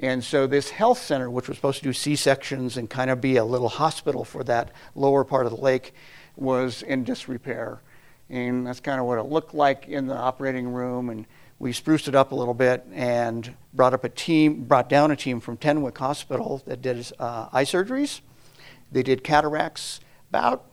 And 0.00 0.24
so 0.24 0.46
this 0.46 0.70
health 0.70 0.98
center, 0.98 1.30
which 1.30 1.48
was 1.48 1.56
supposed 1.56 1.78
to 1.78 1.84
do 1.84 1.92
C-sections 1.92 2.76
and 2.76 2.88
kind 2.90 3.10
of 3.10 3.20
be 3.20 3.36
a 3.36 3.44
little 3.44 3.68
hospital 3.68 4.24
for 4.24 4.44
that 4.44 4.72
lower 4.94 5.24
part 5.24 5.46
of 5.46 5.52
the 5.52 5.60
lake, 5.60 5.94
was 6.36 6.82
in 6.82 7.04
disrepair. 7.04 7.80
And 8.28 8.66
that's 8.66 8.80
kind 8.80 9.00
of 9.00 9.06
what 9.06 9.18
it 9.18 9.22
looked 9.24 9.54
like 9.54 9.88
in 9.88 10.06
the 10.06 10.16
operating 10.16 10.68
room. 10.68 11.08
And 11.08 11.26
we 11.58 11.72
spruced 11.72 12.06
it 12.08 12.14
up 12.14 12.32
a 12.32 12.34
little 12.34 12.54
bit 12.54 12.84
and 12.92 13.54
brought 13.72 13.94
up 13.94 14.04
a 14.04 14.08
team, 14.08 14.64
brought 14.64 14.88
down 14.88 15.10
a 15.10 15.16
team 15.16 15.40
from 15.40 15.56
Tenwek 15.56 15.96
Hospital 15.96 16.62
that 16.66 16.82
did 16.82 17.10
uh, 17.18 17.48
eye 17.52 17.64
surgeries. 17.64 18.20
They 18.92 19.02
did 19.02 19.24
cataracts. 19.24 20.00
About 20.28 20.66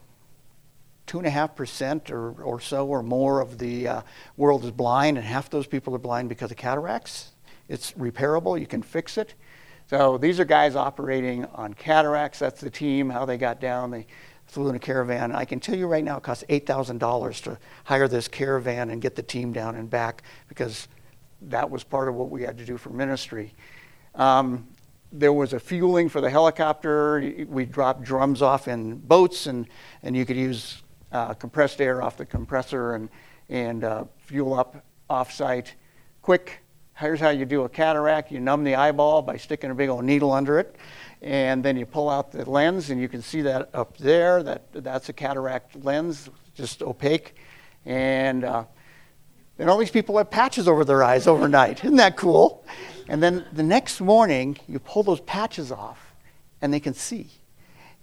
two 1.05 1.19
and 1.19 1.27
a 1.27 1.29
half 1.29 1.55
percent 1.55 2.11
or, 2.11 2.31
or 2.41 2.59
so 2.59 2.87
or 2.87 3.03
more 3.03 3.39
of 3.39 3.57
the 3.59 3.87
uh, 3.87 4.01
world 4.35 4.65
is 4.65 4.71
blind, 4.71 5.17
and 5.17 5.25
half 5.25 5.49
those 5.49 5.67
people 5.67 5.95
are 5.95 5.99
blind 5.99 6.27
because 6.27 6.51
of 6.51 6.57
cataracts. 6.57 7.31
It's 7.69 7.93
repairable, 7.93 8.59
you 8.59 8.67
can 8.67 8.81
fix 8.81 9.17
it. 9.17 9.35
So 9.89 10.17
these 10.17 10.39
are 10.39 10.45
guys 10.45 10.75
operating 10.75 11.45
on 11.45 11.73
cataracts. 11.73 12.39
That's 12.39 12.61
the 12.61 12.69
team, 12.69 13.09
how 13.09 13.25
they 13.25 13.37
got 13.37 13.61
down. 13.61 13.91
They 13.91 14.07
flew 14.53 14.69
in 14.69 14.75
a 14.75 14.79
caravan. 14.79 15.31
I 15.33 15.45
can 15.45 15.59
tell 15.59 15.75
you 15.75 15.87
right 15.87 16.03
now 16.03 16.17
it 16.17 16.23
costs 16.23 16.43
$8,000 16.47 17.43
to 17.43 17.57
hire 17.85 18.07
this 18.07 18.27
caravan 18.27 18.91
and 18.91 19.01
get 19.01 19.15
the 19.15 19.23
team 19.23 19.51
down 19.51 19.75
and 19.75 19.89
back 19.89 20.23
because 20.47 20.87
that 21.41 21.69
was 21.69 21.83
part 21.83 22.07
of 22.07 22.15
what 22.15 22.29
we 22.29 22.43
had 22.43 22.57
to 22.59 22.65
do 22.65 22.77
for 22.77 22.89
ministry. 22.91 23.53
Um, 24.15 24.67
there 25.11 25.33
was 25.33 25.53
a 25.53 25.59
fueling 25.59 26.07
for 26.07 26.21
the 26.21 26.29
helicopter. 26.29 27.45
We 27.47 27.65
dropped 27.65 28.03
drums 28.03 28.41
off 28.41 28.67
in 28.67 28.97
boats, 28.97 29.47
and, 29.47 29.67
and 30.01 30.15
you 30.15 30.25
could 30.25 30.37
use 30.37 30.81
uh, 31.11 31.33
compressed 31.33 31.81
air 31.81 32.01
off 32.01 32.17
the 32.17 32.25
compressor. 32.25 32.95
And, 32.95 33.09
and 33.49 33.83
uh, 33.83 34.05
fuel 34.17 34.53
up 34.53 34.83
off-site. 35.09 35.75
Quick, 36.21 36.61
here's 36.95 37.19
how 37.19 37.29
you 37.29 37.45
do 37.45 37.63
a 37.63 37.69
cataract. 37.69 38.31
You 38.31 38.39
numb 38.39 38.63
the 38.63 38.75
eyeball 38.75 39.21
by 39.21 39.37
sticking 39.37 39.71
a 39.71 39.75
big 39.75 39.89
old 39.89 40.03
needle 40.05 40.31
under 40.31 40.59
it, 40.59 40.75
and 41.23 41.63
then 41.63 41.77
you 41.77 41.85
pull 41.85 42.09
out 42.09 42.31
the 42.31 42.49
lens, 42.49 42.89
and 42.89 42.99
you 42.99 43.07
can 43.07 43.21
see 43.21 43.41
that 43.41 43.69
up 43.73 43.97
there. 43.97 44.43
That 44.43 44.63
that's 44.73 45.07
a 45.09 45.13
cataract 45.13 45.83
lens, 45.83 46.29
just 46.53 46.81
opaque, 46.81 47.35
and 47.85 48.43
uh, 48.43 48.65
and 49.57 49.69
all 49.69 49.77
these 49.77 49.91
people 49.91 50.17
have 50.17 50.29
patches 50.29 50.67
over 50.67 50.83
their 50.83 51.03
eyes 51.03 51.25
overnight. 51.25 51.83
Isn't 51.83 51.97
that 51.97 52.17
cool? 52.17 52.65
And 53.07 53.23
then 53.23 53.45
the 53.53 53.63
next 53.63 54.01
morning, 54.01 54.57
you 54.67 54.79
pull 54.79 55.03
those 55.03 55.21
patches 55.21 55.71
off, 55.71 56.13
and 56.61 56.73
they 56.73 56.79
can 56.79 56.93
see. 56.93 57.29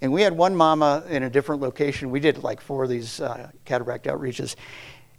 And 0.00 0.12
we 0.12 0.22
had 0.22 0.35
one 0.35 0.56
mama 0.56 1.04
in 1.09 1.22
a 1.22 1.30
different 1.30 1.61
location. 1.61 2.11
We 2.11 2.20
did 2.20 2.42
like 2.42 2.61
four 2.61 2.85
of 2.85 2.88
these 2.88 3.20
uh, 3.20 3.50
cataract 3.66 4.06
outreaches. 4.06 4.56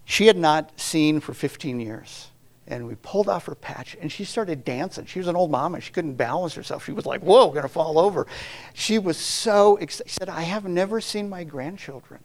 She 0.06 0.26
had 0.26 0.38
not 0.38 0.80
seen 0.80 1.20
for 1.20 1.36
15 1.36 1.80
years. 1.80 2.31
And 2.72 2.88
we 2.88 2.96
pulled 2.96 3.28
off 3.28 3.48
her 3.48 3.56
patch, 3.56 3.98
and 4.00 4.10
she 4.10 4.24
started 4.24 4.64
dancing. 4.64 5.06
She 5.06 5.20
was 5.20 5.28
an 5.28 5.36
old 5.36 5.52
mama. 5.52 5.82
She 5.82 5.92
couldn't 5.92 6.14
balance 6.14 6.54
herself. 6.54 6.86
She 6.86 6.94
was 6.94 7.06
like, 7.06 7.20
whoa, 7.20 7.54
to 7.54 7.68
fall 7.68 8.00
over. 8.00 8.28
She 8.74 8.98
was 8.98 9.18
so 9.18 9.76
excited. 9.76 10.10
She 10.10 10.18
said, 10.18 10.30
I 10.30 10.44
have 10.44 10.64
never 10.64 11.02
seen 11.02 11.28
my 11.28 11.44
grandchildren. 11.44 12.22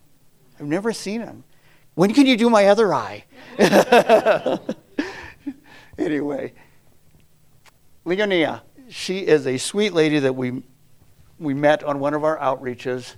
I've 0.60 0.66
never 0.66 0.92
seen 0.92 1.20
them. 1.20 1.42
When 1.96 2.14
can 2.14 2.26
you 2.26 2.36
do 2.36 2.48
my 2.48 2.66
other 2.66 2.94
eye? 2.94 3.24
anyway, 5.98 6.52
Leonia, 8.06 8.60
she 8.88 9.26
is 9.26 9.48
a 9.48 9.58
sweet 9.58 9.94
lady 9.94 10.20
that 10.20 10.36
we, 10.36 10.62
we 11.40 11.54
met 11.54 11.82
on 11.82 11.98
one 11.98 12.14
of 12.14 12.22
our 12.22 12.38
outreaches. 12.38 13.16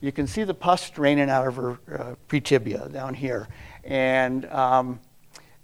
You 0.00 0.12
can 0.12 0.28
see 0.28 0.44
the 0.44 0.54
pus 0.54 0.90
draining 0.90 1.28
out 1.28 1.48
of 1.48 1.56
her 1.56 1.70
uh, 1.92 2.14
pretibia 2.28 2.92
down 2.92 3.14
here. 3.14 3.48
And 3.82 4.44
um, 4.46 5.00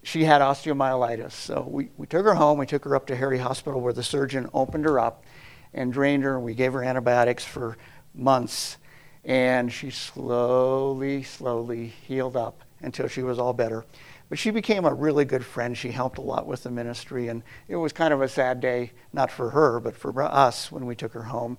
she 0.05 0.25
had 0.25 0.41
osteomyelitis. 0.41 1.33
So 1.33 1.67
we, 1.69 1.91
we 1.97 2.07
took 2.07 2.25
her 2.25 2.35
home. 2.35 2.59
We 2.59 2.67
took 2.67 2.85
her 2.85 2.95
up 2.95 3.07
to 3.07 3.17
Heri 3.17 3.39
Hospital 3.39 3.81
where 3.81 3.93
the 3.93 4.03
surgeon 4.03 4.49
opened 4.55 4.85
her 4.85 5.01
up 5.01 5.25
and 5.73 5.93
drained 5.93 6.23
her. 6.25 6.37
And 6.37 6.45
we 6.45 6.55
gave 6.55 6.73
her 6.73 6.85
antibiotics 6.85 7.45
for 7.45 7.77
months 8.15 8.77
and 9.25 9.73
she 9.73 9.91
slowly, 9.91 11.23
slowly 11.23 11.87
healed 11.87 12.37
up 12.37 12.63
until 12.81 13.09
she 13.09 13.23
was 13.23 13.39
all 13.39 13.53
better. 13.53 13.85
But 14.29 14.39
she 14.39 14.51
became 14.51 14.85
a 14.85 14.93
really 14.93 15.25
good 15.25 15.45
friend. 15.45 15.77
She 15.77 15.91
helped 15.91 16.19
a 16.19 16.23
lot 16.23 16.47
with 16.47 16.63
the 16.63 16.71
ministry, 16.71 17.29
and 17.29 17.43
it 17.69 17.77
was 17.77 17.93
kind 17.93 18.13
of 18.13 18.21
a 18.21 18.29
sad 18.29 18.61
day, 18.61 18.93
not 19.13 19.31
for 19.31 19.51
her, 19.51 19.81
but 19.81 19.97
for 19.97 20.23
us 20.23 20.71
when 20.73 20.87
we 20.87 20.95
took 20.95 21.13
her 21.13 21.23
home. 21.23 21.57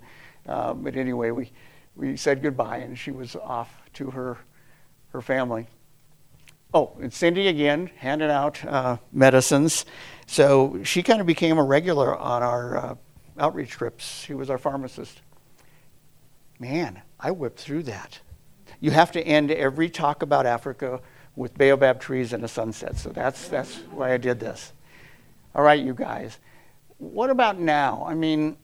Uh, 0.47 0.73
but 0.73 0.95
anyway, 0.95 1.31
we, 1.31 1.51
we 1.95 2.17
said 2.17 2.41
goodbye, 2.41 2.77
and 2.77 2.97
she 2.97 3.11
was 3.11 3.35
off 3.35 3.81
to 3.93 4.11
her, 4.11 4.37
her 5.09 5.21
family. 5.21 5.67
Oh, 6.73 6.91
and 7.01 7.13
Cindy 7.13 7.47
again 7.47 7.89
handed 7.97 8.29
out 8.29 8.63
uh, 8.65 8.97
medicines. 9.11 9.85
So 10.27 10.81
she 10.83 11.03
kind 11.03 11.21
of 11.21 11.27
became 11.27 11.57
a 11.57 11.63
regular 11.63 12.17
on 12.17 12.43
our 12.43 12.77
uh, 12.77 12.95
outreach 13.39 13.69
trips. 13.69 14.23
She 14.23 14.33
was 14.33 14.49
our 14.49 14.57
pharmacist. 14.57 15.21
Man, 16.59 17.01
I 17.19 17.31
whipped 17.31 17.59
through 17.59 17.83
that. 17.83 18.19
You 18.79 18.91
have 18.91 19.11
to 19.13 19.21
end 19.21 19.51
every 19.51 19.89
talk 19.89 20.21
about 20.21 20.45
Africa 20.45 21.01
with 21.35 21.57
baobab 21.57 21.99
trees 21.99 22.33
and 22.33 22.43
a 22.43 22.47
sunset. 22.47 22.97
So 22.97 23.09
that's, 23.09 23.47
that's 23.47 23.75
why 23.91 24.13
I 24.13 24.17
did 24.17 24.39
this. 24.39 24.73
All 25.53 25.63
right, 25.63 25.79
you 25.79 25.93
guys. 25.93 26.39
What 26.97 27.29
about 27.29 27.59
now? 27.59 28.05
I 28.07 28.15
mean, 28.15 28.57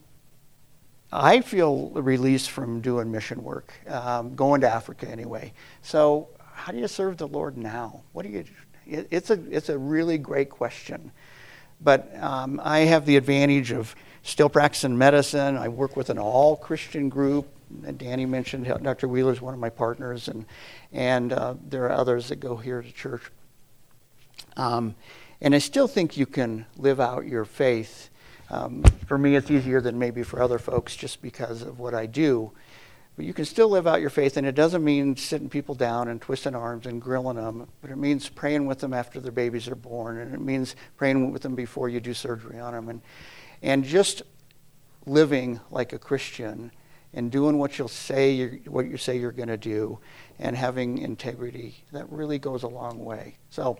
I 1.12 1.42
feel 1.42 1.90
released 1.90 2.50
from 2.50 2.80
doing 2.80 3.10
mission 3.12 3.42
work, 3.42 3.74
um, 3.86 4.34
going 4.34 4.62
to 4.62 4.68
Africa 4.68 5.06
anyway. 5.08 5.52
So, 5.82 6.28
how 6.52 6.72
do 6.72 6.78
you 6.78 6.88
serve 6.88 7.16
the 7.16 7.28
Lord 7.28 7.56
now? 7.56 8.02
What 8.12 8.24
do 8.24 8.30
you? 8.30 8.44
it's 8.86 9.30
a 9.30 9.38
it's 9.50 9.68
a 9.68 9.78
really 9.78 10.18
great 10.18 10.50
question, 10.50 11.12
but 11.80 12.10
um, 12.20 12.60
I 12.62 12.80
have 12.80 13.06
the 13.06 13.16
advantage 13.16 13.72
of 13.72 13.94
still 14.22 14.48
practicing 14.48 14.98
medicine. 14.98 15.56
I 15.56 15.68
work 15.68 15.96
with 15.96 16.10
an 16.10 16.18
all 16.18 16.56
Christian 16.56 17.08
group 17.08 17.48
Danny 17.96 18.26
mentioned 18.26 18.66
Dr. 18.82 19.08
Wheeler 19.08 19.32
is 19.32 19.40
one 19.40 19.54
of 19.54 19.60
my 19.60 19.70
partners, 19.70 20.28
and 20.28 20.44
and 20.92 21.32
uh, 21.32 21.54
there 21.68 21.84
are 21.84 21.92
others 21.92 22.28
that 22.28 22.36
go 22.36 22.56
here 22.56 22.82
to 22.82 22.92
church. 22.92 23.22
Um, 24.56 24.94
and 25.40 25.54
I 25.54 25.58
still 25.58 25.88
think 25.88 26.16
you 26.16 26.26
can 26.26 26.66
live 26.76 27.00
out 27.00 27.26
your 27.26 27.44
faith. 27.44 28.10
Um, 28.50 28.82
for 29.06 29.16
me, 29.16 29.34
it's 29.34 29.50
easier 29.50 29.80
than 29.80 29.98
maybe 29.98 30.22
for 30.22 30.42
other 30.42 30.58
folks, 30.58 30.94
just 30.94 31.22
because 31.22 31.62
of 31.62 31.78
what 31.78 31.94
I 31.94 32.06
do. 32.06 32.52
But 33.22 33.28
you 33.28 33.34
can 33.34 33.44
still 33.44 33.68
live 33.68 33.86
out 33.86 34.00
your 34.00 34.10
faith, 34.10 34.36
and 34.36 34.44
it 34.44 34.56
doesn't 34.56 34.82
mean 34.82 35.16
sitting 35.16 35.48
people 35.48 35.76
down 35.76 36.08
and 36.08 36.20
twisting 36.20 36.56
arms 36.56 36.86
and 36.86 37.00
grilling 37.00 37.36
them, 37.36 37.68
but 37.80 37.92
it 37.92 37.96
means 37.96 38.28
praying 38.28 38.66
with 38.66 38.80
them 38.80 38.92
after 38.92 39.20
their 39.20 39.30
babies 39.30 39.68
are 39.68 39.76
born, 39.76 40.18
and 40.18 40.34
it 40.34 40.40
means 40.40 40.74
praying 40.96 41.30
with 41.30 41.42
them 41.42 41.54
before 41.54 41.88
you 41.88 42.00
do 42.00 42.14
surgery 42.14 42.58
on 42.58 42.74
them, 42.74 42.88
and 42.88 43.00
and 43.62 43.84
just 43.84 44.22
living 45.06 45.60
like 45.70 45.92
a 45.92 46.00
Christian 46.00 46.72
and 47.14 47.30
doing 47.30 47.58
what 47.58 47.78
you'll 47.78 47.86
say 47.86 48.32
you're, 48.32 48.56
what 48.66 48.88
you 48.88 48.96
say 48.96 49.16
you're 49.16 49.30
going 49.30 49.46
to 49.46 49.56
do 49.56 50.00
and 50.40 50.56
having 50.56 50.98
integrity 50.98 51.84
that 51.92 52.10
really 52.10 52.40
goes 52.40 52.64
a 52.64 52.68
long 52.68 53.04
way. 53.04 53.36
So 53.50 53.78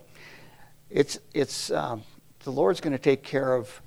it's 0.88 1.18
it's 1.35 1.72
um, 1.72 2.05
the 2.44 2.52
lord's 2.52 2.81
going 2.81 2.92
to 2.92 2.96
take 2.96 3.24
care 3.24 3.57
of 3.57 3.83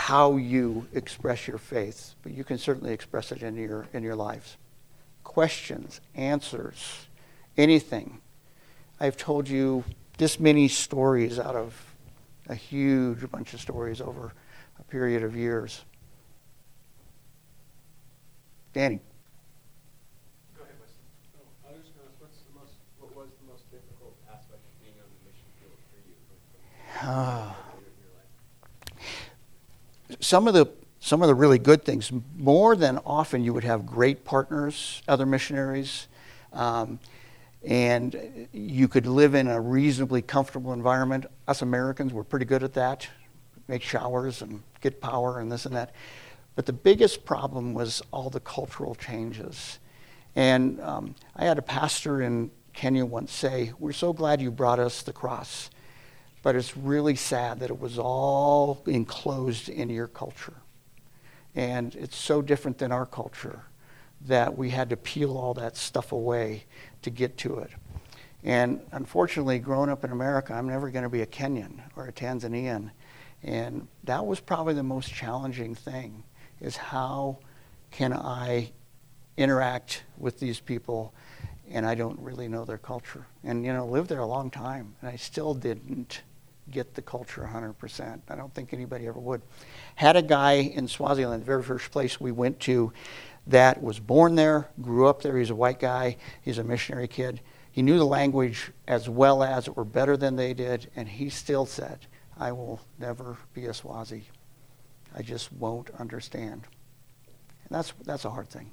how 0.00 0.36
you 0.36 0.86
express 0.94 1.46
your 1.46 1.58
faith 1.58 2.14
but 2.22 2.32
you 2.32 2.42
can 2.42 2.56
certainly 2.56 2.90
express 2.90 3.30
it 3.32 3.42
in 3.42 3.54
your 3.54 3.86
in 3.92 4.02
your 4.02 4.16
lives. 4.16 4.56
Questions 5.24 6.00
answers 6.14 7.06
anything. 7.58 8.18
I've 8.98 9.18
told 9.18 9.46
you 9.46 9.84
this 10.16 10.40
many 10.40 10.68
stories 10.68 11.38
out 11.38 11.54
of 11.54 11.94
a 12.48 12.54
huge 12.54 13.30
bunch 13.30 13.52
of 13.52 13.60
stories 13.60 14.00
over 14.00 14.32
a 14.78 14.82
period 14.84 15.22
of 15.22 15.36
years. 15.36 15.84
Danny. 18.72 19.00
Go 20.56 20.62
ahead, 20.62 20.74
Wesley. 20.80 20.96
Oh, 27.02 27.59
some 30.20 30.46
of 30.46 30.54
the 30.54 30.66
some 31.02 31.22
of 31.22 31.28
the 31.28 31.34
really 31.34 31.58
good 31.58 31.82
things. 31.82 32.12
More 32.36 32.76
than 32.76 32.98
often, 33.06 33.42
you 33.42 33.54
would 33.54 33.64
have 33.64 33.86
great 33.86 34.22
partners, 34.24 35.02
other 35.08 35.24
missionaries, 35.24 36.08
um, 36.52 36.98
and 37.64 38.48
you 38.52 38.86
could 38.86 39.06
live 39.06 39.34
in 39.34 39.48
a 39.48 39.58
reasonably 39.58 40.20
comfortable 40.20 40.74
environment. 40.74 41.24
Us 41.48 41.62
Americans, 41.62 42.12
we're 42.12 42.22
pretty 42.22 42.44
good 42.44 42.62
at 42.62 42.74
that. 42.74 43.08
Make 43.66 43.82
showers 43.82 44.42
and 44.42 44.62
get 44.82 45.00
power 45.00 45.40
and 45.40 45.50
this 45.50 45.64
and 45.64 45.74
that. 45.74 45.94
But 46.54 46.66
the 46.66 46.72
biggest 46.74 47.24
problem 47.24 47.72
was 47.72 48.02
all 48.10 48.28
the 48.28 48.40
cultural 48.40 48.94
changes. 48.94 49.78
And 50.36 50.80
um, 50.80 51.14
I 51.34 51.44
had 51.44 51.58
a 51.58 51.62
pastor 51.62 52.20
in 52.20 52.50
Kenya 52.72 53.04
once 53.04 53.32
say, 53.32 53.72
We're 53.78 53.92
so 53.92 54.12
glad 54.12 54.40
you 54.40 54.50
brought 54.50 54.78
us 54.78 55.02
the 55.02 55.12
cross, 55.12 55.70
but 56.42 56.56
it's 56.56 56.76
really 56.76 57.16
sad 57.16 57.60
that 57.60 57.70
it 57.70 57.80
was 57.80 57.98
all 57.98 58.82
enclosed 58.86 59.68
in 59.68 59.90
your 59.90 60.06
culture. 60.06 60.54
And 61.54 61.94
it's 61.96 62.16
so 62.16 62.40
different 62.42 62.78
than 62.78 62.92
our 62.92 63.06
culture 63.06 63.64
that 64.26 64.56
we 64.56 64.70
had 64.70 64.90
to 64.90 64.96
peel 64.96 65.36
all 65.36 65.54
that 65.54 65.76
stuff 65.76 66.12
away 66.12 66.64
to 67.02 67.10
get 67.10 67.36
to 67.38 67.58
it. 67.58 67.70
And 68.42 68.80
unfortunately, 68.92 69.58
growing 69.58 69.90
up 69.90 70.04
in 70.04 70.12
America, 70.12 70.54
I'm 70.54 70.68
never 70.68 70.90
going 70.90 71.02
to 71.02 71.10
be 71.10 71.22
a 71.22 71.26
Kenyan 71.26 71.80
or 71.96 72.06
a 72.06 72.12
Tanzanian. 72.12 72.90
And 73.42 73.88
that 74.04 74.24
was 74.24 74.40
probably 74.40 74.74
the 74.74 74.82
most 74.82 75.12
challenging 75.12 75.74
thing 75.74 76.22
is 76.60 76.76
how 76.76 77.38
can 77.90 78.12
I 78.12 78.72
interact 79.36 80.04
with 80.18 80.38
these 80.38 80.60
people 80.60 81.14
and 81.70 81.86
I 81.86 81.94
don't 81.94 82.18
really 82.20 82.48
know 82.48 82.64
their 82.64 82.78
culture. 82.78 83.26
And 83.44 83.64
you 83.64 83.72
know, 83.72 83.86
lived 83.86 84.08
there 84.08 84.20
a 84.20 84.26
long 84.26 84.50
time 84.50 84.94
and 85.00 85.10
I 85.10 85.16
still 85.16 85.54
didn't 85.54 86.22
get 86.70 86.94
the 86.94 87.02
culture 87.02 87.48
100%. 87.52 88.20
I 88.28 88.36
don't 88.36 88.54
think 88.54 88.72
anybody 88.72 89.06
ever 89.06 89.18
would. 89.18 89.42
Had 89.96 90.16
a 90.16 90.22
guy 90.22 90.52
in 90.52 90.88
Swaziland, 90.88 91.42
the 91.42 91.46
very 91.46 91.62
first 91.62 91.90
place 91.90 92.20
we 92.20 92.32
went 92.32 92.60
to, 92.60 92.92
that 93.46 93.82
was 93.82 93.98
born 93.98 94.34
there, 94.34 94.68
grew 94.80 95.06
up 95.06 95.22
there. 95.22 95.36
He's 95.36 95.50
a 95.50 95.54
white 95.54 95.80
guy. 95.80 96.16
He's 96.42 96.58
a 96.58 96.64
missionary 96.64 97.08
kid. 97.08 97.40
He 97.72 97.82
knew 97.82 97.98
the 97.98 98.06
language 98.06 98.72
as 98.86 99.08
well 99.08 99.42
as 99.42 99.68
or 99.68 99.84
better 99.84 100.16
than 100.16 100.36
they 100.36 100.54
did, 100.54 100.90
and 100.96 101.08
he 101.08 101.30
still 101.30 101.66
said, 101.66 102.06
I 102.36 102.52
will 102.52 102.80
never 102.98 103.36
be 103.54 103.66
a 103.66 103.74
Swazi. 103.74 104.24
I 105.14 105.22
just 105.22 105.52
won't 105.52 105.90
understand. 105.98 106.62
And 107.64 107.70
that's, 107.70 107.92
that's 108.04 108.24
a 108.24 108.30
hard 108.30 108.48
thing. 108.48 108.70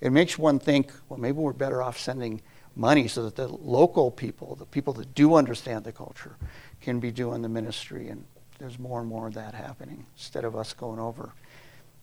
It 0.00 0.10
makes 0.10 0.38
one 0.38 0.58
think, 0.58 0.92
well, 1.08 1.18
maybe 1.18 1.38
we're 1.38 1.52
better 1.52 1.82
off 1.82 1.98
sending 1.98 2.42
money 2.76 3.08
so 3.08 3.24
that 3.24 3.36
the 3.36 3.48
local 3.48 4.10
people, 4.10 4.54
the 4.54 4.66
people 4.66 4.92
that 4.94 5.14
do 5.14 5.34
understand 5.34 5.84
the 5.84 5.92
culture, 5.92 6.36
can 6.80 7.00
be 7.00 7.10
doing 7.10 7.42
the 7.42 7.48
ministry. 7.48 8.08
And 8.08 8.24
there's 8.58 8.78
more 8.78 9.00
and 9.00 9.08
more 9.08 9.26
of 9.26 9.34
that 9.34 9.54
happening 9.54 10.06
instead 10.16 10.44
of 10.44 10.56
us 10.56 10.72
going 10.72 10.98
over. 10.98 11.32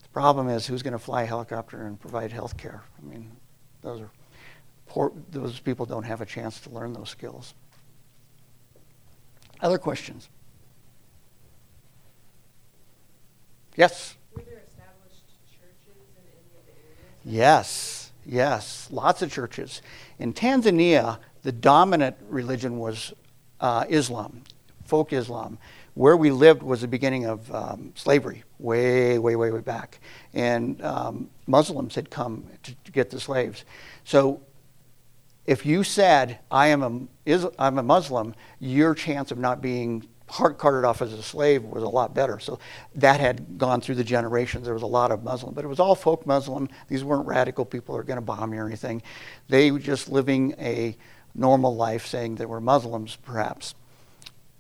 The 0.04 0.10
problem 0.10 0.50
is 0.50 0.66
who's 0.66 0.82
going 0.82 0.94
to 0.94 1.00
fly 1.00 1.24
a 1.24 1.26
helicopter 1.26 1.86
and 1.86 2.00
provide 2.00 2.32
health 2.32 2.58
care? 2.58 2.84
I 3.02 3.06
mean, 3.06 3.32
those 3.82 4.02
are 4.02 4.10
poor, 4.88 5.12
those 5.32 5.60
people 5.60 5.86
don't 5.86 6.04
have 6.04 6.22
a 6.22 6.26
chance 6.26 6.60
to 6.62 6.70
learn 6.70 6.94
those 6.94 7.10
skills. 7.10 7.54
Other 9.62 9.78
questions? 9.78 10.30
Yes? 13.76 14.16
Were 14.34 14.42
there 14.44 14.62
established 14.68 15.24
churches 15.52 16.02
in 16.16 16.24
any 16.24 16.58
of 16.58 16.66
the 16.66 16.72
areas? 16.72 17.26
Yes, 17.26 18.12
yes, 18.26 18.88
lots 18.92 19.22
of 19.22 19.32
churches. 19.32 19.82
In 20.20 20.34
Tanzania, 20.34 21.20
the 21.44 21.52
dominant 21.52 22.16
religion 22.30 22.80
was 22.80 23.14
uh, 23.60 23.86
Islam, 23.90 24.44
folk 24.86 25.14
Islam. 25.14 25.58
Where 25.94 26.18
we 26.18 26.32
lived 26.32 26.62
was 26.62 26.82
the 26.82 26.88
beginning 26.88 27.26
of 27.26 27.54
um, 27.54 27.94
slavery, 27.96 28.44
way, 28.60 29.18
way, 29.18 29.36
way, 29.36 29.52
way 29.52 29.62
back. 29.62 30.00
And 30.34 30.82
um, 30.84 31.30
Muslims 31.48 31.96
had 31.96 32.10
come 32.10 32.46
to, 32.64 32.76
to 32.76 32.92
get 32.92 33.10
the 33.10 33.20
slaves. 33.20 33.64
So 34.04 34.42
if 35.46 35.66
you 35.66 35.84
said, 35.84 36.40
I 36.52 36.68
am 36.68 36.84
a, 36.84 37.30
is, 37.30 37.46
I'm 37.58 37.78
a 37.78 37.84
Muslim, 37.84 38.36
your 38.60 38.94
chance 38.94 39.32
of 39.32 39.38
not 39.38 39.62
being 39.62 40.08
heart 40.28 40.58
carted 40.58 40.84
off 40.84 41.02
as 41.02 41.14
a 41.14 41.22
slave 41.22 41.64
was 41.64 41.84
a 41.84 41.88
lot 41.88 42.14
better. 42.14 42.40
So 42.40 42.60
that 42.96 43.20
had 43.20 43.58
gone 43.58 43.80
through 43.80 43.96
the 43.96 44.04
generations. 44.04 44.66
There 44.66 44.74
was 44.74 44.84
a 44.84 44.88
lot 44.88 45.12
of 45.12 45.24
Muslim, 45.24 45.54
but 45.54 45.64
it 45.64 45.68
was 45.68 45.80
all 45.80 45.96
folk 45.96 46.26
Muslim. 46.26 46.68
These 46.88 47.04
weren't 47.04 47.28
radical 47.28 47.64
people 47.64 47.94
who 47.94 47.98
were 47.98 48.04
going 48.04 48.18
to 48.18 48.22
bomb 48.22 48.54
you 48.54 48.60
or 48.60 48.68
anything. 48.68 49.02
They 49.48 49.72
were 49.72 49.80
just 49.80 50.10
living 50.10 50.56
a 50.60 50.98
normal 51.36 51.76
life, 51.76 52.08
saying 52.08 52.36
they 52.36 52.46
were 52.46 52.62
Muslims, 52.62 53.18
perhaps. 53.18 53.76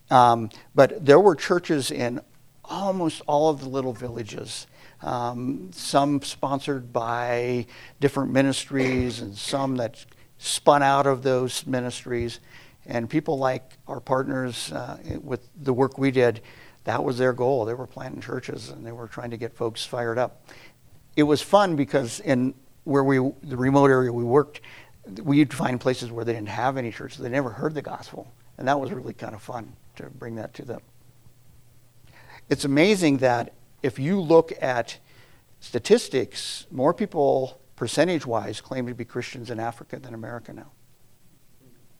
Um, 0.09 0.49
but 0.73 1.05
there 1.05 1.19
were 1.19 1.35
churches 1.35 1.91
in 1.91 2.21
almost 2.63 3.21
all 3.27 3.49
of 3.49 3.61
the 3.61 3.69
little 3.69 3.93
villages. 3.93 4.67
Um, 5.01 5.69
some 5.71 6.21
sponsored 6.21 6.91
by 6.91 7.67
different 7.99 8.31
ministries, 8.31 9.19
and 9.19 9.37
some 9.37 9.77
that 9.77 10.05
spun 10.37 10.83
out 10.83 11.05
of 11.05 11.23
those 11.23 11.65
ministries. 11.65 12.39
And 12.85 13.09
people 13.09 13.37
like 13.37 13.73
our 13.87 13.99
partners 13.99 14.71
uh, 14.71 14.97
with 15.21 15.47
the 15.59 15.73
work 15.73 15.97
we 15.97 16.11
did, 16.11 16.41
that 16.83 17.03
was 17.03 17.17
their 17.17 17.33
goal. 17.33 17.65
They 17.65 17.73
were 17.73 17.87
planting 17.87 18.21
churches 18.21 18.69
and 18.69 18.85
they 18.85 18.91
were 18.91 19.07
trying 19.07 19.31
to 19.31 19.37
get 19.37 19.55
folks 19.55 19.83
fired 19.83 20.19
up. 20.19 20.47
It 21.15 21.23
was 21.23 21.41
fun 21.41 21.75
because 21.75 22.19
in 22.19 22.53
where 22.83 23.03
we, 23.03 23.17
the 23.41 23.57
remote 23.57 23.89
area 23.89 24.13
we 24.13 24.23
worked, 24.23 24.61
we'd 25.23 25.51
find 25.51 25.81
places 25.81 26.11
where 26.11 26.23
they 26.23 26.33
didn't 26.33 26.49
have 26.49 26.77
any 26.77 26.91
churches. 26.91 27.17
They 27.17 27.29
never 27.29 27.49
heard 27.49 27.73
the 27.73 27.81
gospel. 27.81 28.31
And 28.59 28.67
that 28.67 28.79
was 28.79 28.91
really 28.91 29.13
kind 29.13 29.33
of 29.33 29.41
fun 29.41 29.73
to 29.97 30.09
bring 30.09 30.35
that 30.35 30.53
to 30.55 30.65
them. 30.65 30.81
It's 32.49 32.65
amazing 32.65 33.17
that 33.17 33.53
if 33.81 33.97
you 33.99 34.19
look 34.19 34.51
at 34.61 34.97
statistics, 35.59 36.67
more 36.71 36.93
people, 36.93 37.59
percentage 37.75 38.25
wise, 38.25 38.61
claim 38.61 38.87
to 38.87 38.93
be 38.93 39.05
Christians 39.05 39.49
in 39.49 39.59
Africa 39.59 39.99
than 39.99 40.13
America 40.13 40.53
now. 40.53 40.71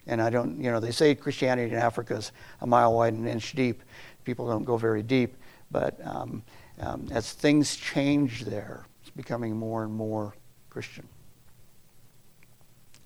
And 0.07 0.21
I 0.21 0.29
don't, 0.29 0.61
you 0.61 0.71
know, 0.71 0.79
they 0.79 0.91
say 0.91 1.15
Christianity 1.15 1.71
in 1.71 1.79
Africa 1.79 2.15
is 2.15 2.31
a 2.61 2.67
mile 2.67 2.93
wide 2.93 3.13
and 3.13 3.23
an 3.23 3.31
inch 3.31 3.53
deep. 3.53 3.81
People 4.23 4.47
don't 4.47 4.63
go 4.63 4.77
very 4.77 5.01
deep. 5.01 5.35
But 5.71 5.99
um, 6.05 6.43
um, 6.79 7.07
as 7.11 7.31
things 7.33 7.75
change 7.75 8.45
there, 8.45 8.85
it's 9.01 9.09
becoming 9.09 9.55
more 9.55 9.83
and 9.83 9.93
more 9.93 10.35
Christian. 10.69 11.07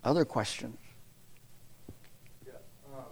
Other 0.04 0.24
questions? 0.24 0.78
Yeah. 2.46 2.52
Um, 2.94 3.04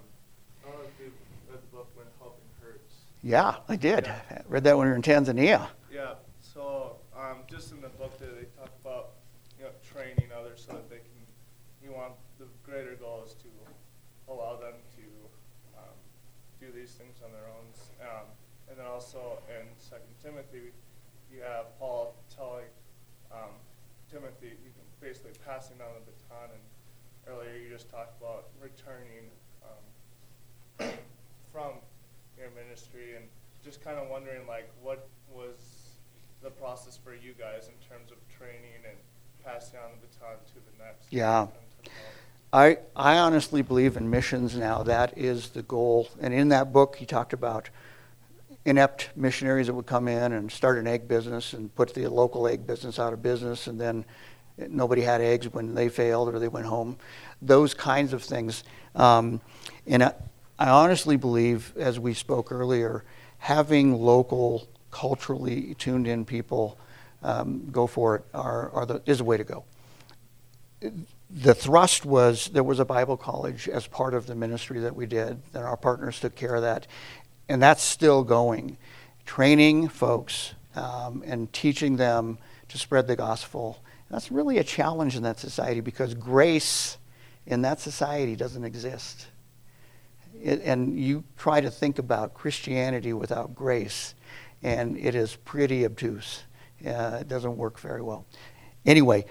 I 0.65 0.71
don't 0.71 0.79
know 0.79 0.85
if 0.85 1.05
you 1.05 1.13
read 1.51 1.61
the 1.61 1.77
book 1.77 1.89
When 1.95 2.07
Helping 2.19 2.45
Hurts. 2.63 2.95
Yeah, 3.29 3.57
I 3.69 3.77
did. 3.77 4.07
Yeah. 4.07 4.21
I 4.31 4.41
read 4.49 4.65
that 4.65 4.79
when 4.79 4.87
we 4.87 4.91
were 4.91 4.97
in 4.97 5.03
Tanzania. 5.03 5.69
Yeah. 5.93 6.15
So 6.41 6.97
um, 7.15 7.45
just 7.47 7.73
in 7.73 7.83
the 7.83 7.91
book, 7.91 8.19
there 8.19 8.31
they 8.33 8.49
talk 8.57 8.73
about 8.81 9.21
you 9.59 9.65
know 9.65 9.71
training 9.85 10.33
others 10.33 10.65
so 10.67 10.73
that 10.73 10.89
they 10.89 10.97
can. 10.97 11.21
You 11.85 11.93
want 11.93 12.15
the 12.39 12.47
greater 12.65 12.95
goal 12.95 13.25
is 13.27 13.35
to 13.35 14.33
allow 14.33 14.57
them 14.57 14.81
to 14.97 15.05
um, 15.77 15.97
do 16.59 16.73
these 16.73 16.93
things 16.93 17.21
on 17.23 17.31
their 17.33 17.45
own. 17.53 17.69
Um, 18.01 18.27
and 18.71 18.79
then 18.79 18.87
also 18.87 19.41
in 19.53 19.67
Second 19.77 20.09
Timothy, 20.25 20.73
you 21.31 21.43
have 21.43 21.79
Paul 21.79 22.15
telling 22.35 22.65
um, 23.31 23.53
Timothy, 24.11 24.57
you 24.65 24.73
can 24.73 24.89
basically 25.03 25.33
passing 25.45 25.77
on 25.85 25.93
the 26.01 26.05
baton. 26.09 26.49
And 26.57 26.65
earlier 27.29 27.61
you 27.61 27.69
just 27.69 27.91
talked 27.91 28.19
about 28.23 28.49
returning 28.61 29.29
um, 30.81 30.89
from 31.53 31.73
your 32.39 32.51
ministry, 32.51 33.17
and 33.17 33.25
just 33.65 33.83
kind 33.83 33.99
of 33.99 34.09
wondering 34.09 34.47
like 34.47 34.71
what 34.83 35.09
was 35.33 35.57
the 36.43 36.51
process 36.51 36.97
for 36.97 37.15
you 37.15 37.35
guys 37.39 37.69
in 37.69 37.89
terms 37.89 38.11
of 38.11 38.17
training 38.37 38.83
and 38.89 38.97
passing 39.45 39.79
on 39.81 39.91
the 40.01 40.07
baton 40.07 40.37
to 40.47 40.55
the 40.55 40.85
next. 40.85 41.07
Yeah. 41.11 41.47
the? 41.83 41.91
I, 42.53 42.79
I 42.97 43.19
honestly 43.19 43.63
believe 43.63 43.97
in 43.97 44.09
missions 44.09 44.57
now. 44.57 44.83
That 44.83 45.17
is 45.19 45.51
the 45.51 45.63
goal. 45.63 46.09
And 46.21 46.33
in 46.33 46.49
that 46.49 46.73
book, 46.73 46.97
he 46.97 47.05
talked 47.05 47.33
about 47.33 47.69
inept 48.65 49.11
missionaries 49.17 49.67
that 49.67 49.75
would 49.75 49.87
come 49.87 50.09
in 50.09 50.33
and 50.33 50.51
start 50.51 50.79
an 50.79 50.87
egg 50.87 51.09
business 51.09 51.53
and 51.53 51.75
put 51.75 51.95
the 51.95 52.07
local 52.09 52.49
egg 52.49 52.67
business 52.67 52.99
out 52.99 53.13
of 53.13 53.23
business, 53.23 53.67
and 53.67 53.81
then 53.81 54.05
nobody 54.69 55.03
had 55.03 55.21
eggs 55.21 55.53
when 55.53 55.75
they 55.75 55.89
failed 55.89 56.35
or 56.35 56.39
they 56.39 56.49
went 56.49 56.67
home. 56.67 56.97
Those 57.43 57.75
kinds 57.75 58.13
of 58.13 58.23
things. 58.23 58.65
Um, 58.95 59.41
and 59.87 60.03
I, 60.03 60.15
I 60.59 60.69
honestly 60.71 61.17
believe, 61.17 61.73
as 61.77 62.01
we 62.01 62.15
spoke 62.15 62.51
earlier, 62.51 63.05
having 63.39 63.95
local, 63.95 64.69
culturally 64.91 65.75
tuned 65.75 66.07
in 66.07 66.25
people 66.25 66.79
um, 67.23 67.69
go 67.71 67.87
for 67.87 68.17
it 68.17 68.25
are, 68.35 68.71
are 68.71 68.87
the, 68.87 69.03
is 69.07 69.21
a 69.21 69.25
way 69.25 69.37
to 69.37 69.45
go 69.45 69.65
the 71.31 71.55
thrust 71.55 72.05
was 72.05 72.49
there 72.49 72.63
was 72.63 72.81
a 72.81 72.85
Bible 72.85 73.17
college 73.17 73.69
as 73.69 73.87
part 73.87 74.15
of 74.15 74.27
the 74.27 74.35
ministry 74.35 74.81
that 74.81 74.95
we 74.95 75.07
did, 75.07 75.41
and 75.53 75.65
our 75.65 75.77
partners 75.77 76.21
took 76.21 76.35
care 76.35 76.55
of 76.55 76.63
that. 76.63 76.87
And 77.49 77.63
that's 77.63 77.83
still 77.83 78.25
going. 78.25 78.79
Training 79.27 79.89
folks 79.89 80.55
um, 80.75 81.23
and 81.27 81.53
teaching 81.53 81.97
them 81.97 82.39
to 82.69 82.79
spread 82.79 83.07
the 83.07 83.17
gospel. 83.17 83.83
That's 84.11 84.33
really 84.33 84.59
a 84.59 84.65
challenge 84.65 85.17
in 85.17 85.23
that 85.25 85.39
society 85.39 85.81
because 85.81 86.15
grace 86.15 86.97
in 87.47 87.63
that 87.63 87.81
society 87.81 88.37
doesn't 88.37 88.65
exist. 88.65 89.27
It, 90.43 90.63
and 90.65 90.99
you 90.99 91.25
try 91.37 91.61
to 91.61 91.71
think 91.71 91.99
about 91.99 92.35
Christianity 92.35 93.13
without 93.13 93.55
grace, 93.55 94.15
and 94.63 94.97
it 94.97 95.15
is 95.15 95.37
pretty 95.37 95.85
obtuse. 95.85 96.43
Uh, 96.85 97.19
it 97.21 97.29
doesn't 97.29 97.57
work 97.57 97.79
very 97.81 98.03
well. 98.03 98.27
Anyway, 98.87 99.25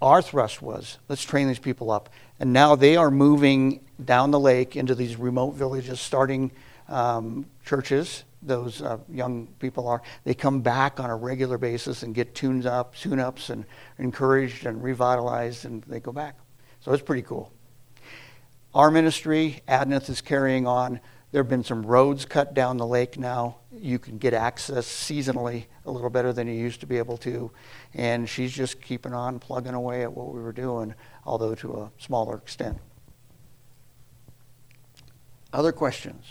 our 0.00 0.22
thrust 0.22 0.62
was 0.62 0.98
let's 1.08 1.22
train 1.22 1.48
these 1.48 1.58
people 1.58 1.90
up. 1.90 2.08
And 2.38 2.52
now 2.52 2.74
they 2.74 2.96
are 2.96 3.10
moving 3.10 3.80
down 4.02 4.30
the 4.30 4.40
lake 4.40 4.76
into 4.76 4.94
these 4.94 5.16
remote 5.16 5.52
villages, 5.52 6.00
starting 6.00 6.50
um, 6.88 7.46
churches. 7.64 8.24
Those 8.42 8.80
uh, 8.80 8.96
young 9.10 9.46
people 9.58 9.86
are. 9.86 10.00
They 10.24 10.32
come 10.32 10.62
back 10.62 10.98
on 10.98 11.10
a 11.10 11.16
regular 11.16 11.58
basis 11.58 12.02
and 12.02 12.14
get 12.14 12.34
tuned 12.34 12.64
up, 12.64 12.94
tune 12.94 13.20
ups, 13.20 13.50
and 13.50 13.66
encouraged 13.98 14.64
and 14.64 14.82
revitalized, 14.82 15.66
and 15.66 15.82
they 15.82 16.00
go 16.00 16.12
back. 16.12 16.38
So 16.80 16.92
it's 16.92 17.02
pretty 17.02 17.22
cool. 17.22 17.52
Our 18.72 18.92
ministry, 18.92 19.62
Adneth, 19.66 20.08
is 20.08 20.20
carrying 20.20 20.64
on. 20.68 21.00
There 21.32 21.42
have 21.42 21.48
been 21.48 21.64
some 21.64 21.84
roads 21.84 22.24
cut 22.24 22.54
down 22.54 22.76
the 22.76 22.86
lake 22.86 23.18
now. 23.18 23.56
You 23.72 23.98
can 23.98 24.16
get 24.16 24.32
access 24.32 24.86
seasonally 24.86 25.64
a 25.84 25.90
little 25.90 26.10
better 26.10 26.32
than 26.32 26.46
you 26.46 26.54
used 26.54 26.78
to 26.80 26.86
be 26.86 26.98
able 26.98 27.16
to. 27.18 27.50
And 27.94 28.28
she's 28.28 28.52
just 28.52 28.80
keeping 28.80 29.12
on 29.12 29.40
plugging 29.40 29.74
away 29.74 30.02
at 30.02 30.12
what 30.12 30.32
we 30.32 30.40
were 30.40 30.52
doing, 30.52 30.94
although 31.26 31.56
to 31.56 31.80
a 31.80 31.90
smaller 31.98 32.36
extent. 32.36 32.78
Other 35.52 35.72
questions? 35.72 36.24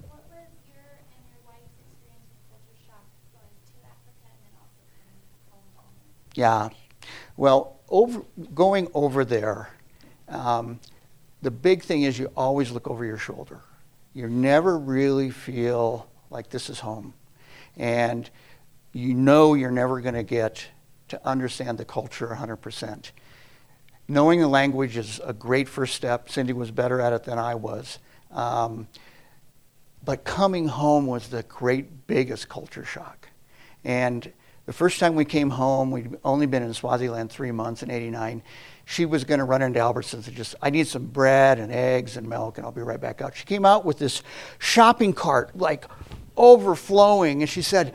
What 0.00 0.22
was 0.30 0.48
your 0.68 0.80
and 0.80 1.24
your 1.28 1.40
wife's 1.46 1.68
experience 1.84 2.32
with 2.32 2.48
culture 2.48 2.80
shock 2.86 3.04
going 3.34 3.60
to 3.66 3.76
Africa 3.84 4.24
and 4.24 4.40
then 4.40 4.56
also 4.56 4.88
coming 5.50 5.68
home? 5.76 5.92
Yeah. 6.34 6.70
Well, 7.36 7.78
over, 7.90 8.22
going 8.54 8.88
over 8.94 9.26
there, 9.26 9.68
um, 10.28 10.80
the 11.42 11.50
big 11.50 11.82
thing 11.82 12.02
is 12.02 12.18
you 12.18 12.30
always 12.36 12.70
look 12.70 12.88
over 12.88 13.04
your 13.04 13.18
shoulder. 13.18 13.60
You 14.12 14.28
never 14.28 14.78
really 14.78 15.30
feel 15.30 16.08
like 16.30 16.50
this 16.50 16.68
is 16.68 16.80
home. 16.80 17.14
And 17.76 18.28
you 18.92 19.14
know 19.14 19.54
you're 19.54 19.70
never 19.70 20.00
going 20.00 20.14
to 20.14 20.22
get 20.22 20.66
to 21.08 21.26
understand 21.26 21.78
the 21.78 21.84
culture 21.84 22.28
100%. 22.28 23.10
Knowing 24.08 24.40
the 24.40 24.48
language 24.48 24.96
is 24.96 25.20
a 25.24 25.32
great 25.32 25.68
first 25.68 25.94
step. 25.94 26.28
Cindy 26.28 26.52
was 26.52 26.70
better 26.70 27.00
at 27.00 27.12
it 27.12 27.24
than 27.24 27.38
I 27.38 27.54
was. 27.54 27.98
Um, 28.32 28.88
but 30.04 30.24
coming 30.24 30.68
home 30.68 31.06
was 31.06 31.28
the 31.28 31.42
great 31.44 32.06
biggest 32.06 32.48
culture 32.48 32.84
shock. 32.84 33.28
And 33.84 34.32
the 34.66 34.72
first 34.72 35.00
time 35.00 35.14
we 35.14 35.24
came 35.24 35.50
home, 35.50 35.90
we'd 35.90 36.16
only 36.24 36.46
been 36.46 36.62
in 36.62 36.72
Swaziland 36.74 37.30
three 37.30 37.50
months 37.50 37.82
in 37.82 37.90
89. 37.90 38.42
She 38.84 39.06
was 39.06 39.24
going 39.24 39.38
to 39.38 39.44
run 39.44 39.62
into 39.62 39.78
Albertsons 39.80 40.26
and 40.26 40.36
just, 40.36 40.54
I 40.60 40.70
need 40.70 40.86
some 40.86 41.06
bread 41.06 41.58
and 41.58 41.72
eggs 41.72 42.16
and 42.16 42.28
milk, 42.28 42.58
and 42.58 42.64
I'll 42.64 42.72
be 42.72 42.82
right 42.82 43.00
back 43.00 43.20
out. 43.20 43.36
She 43.36 43.44
came 43.44 43.64
out 43.64 43.84
with 43.84 43.98
this 43.98 44.22
shopping 44.58 45.12
cart, 45.12 45.56
like 45.56 45.84
overflowing, 46.36 47.42
and 47.42 47.48
she 47.48 47.62
said, 47.62 47.94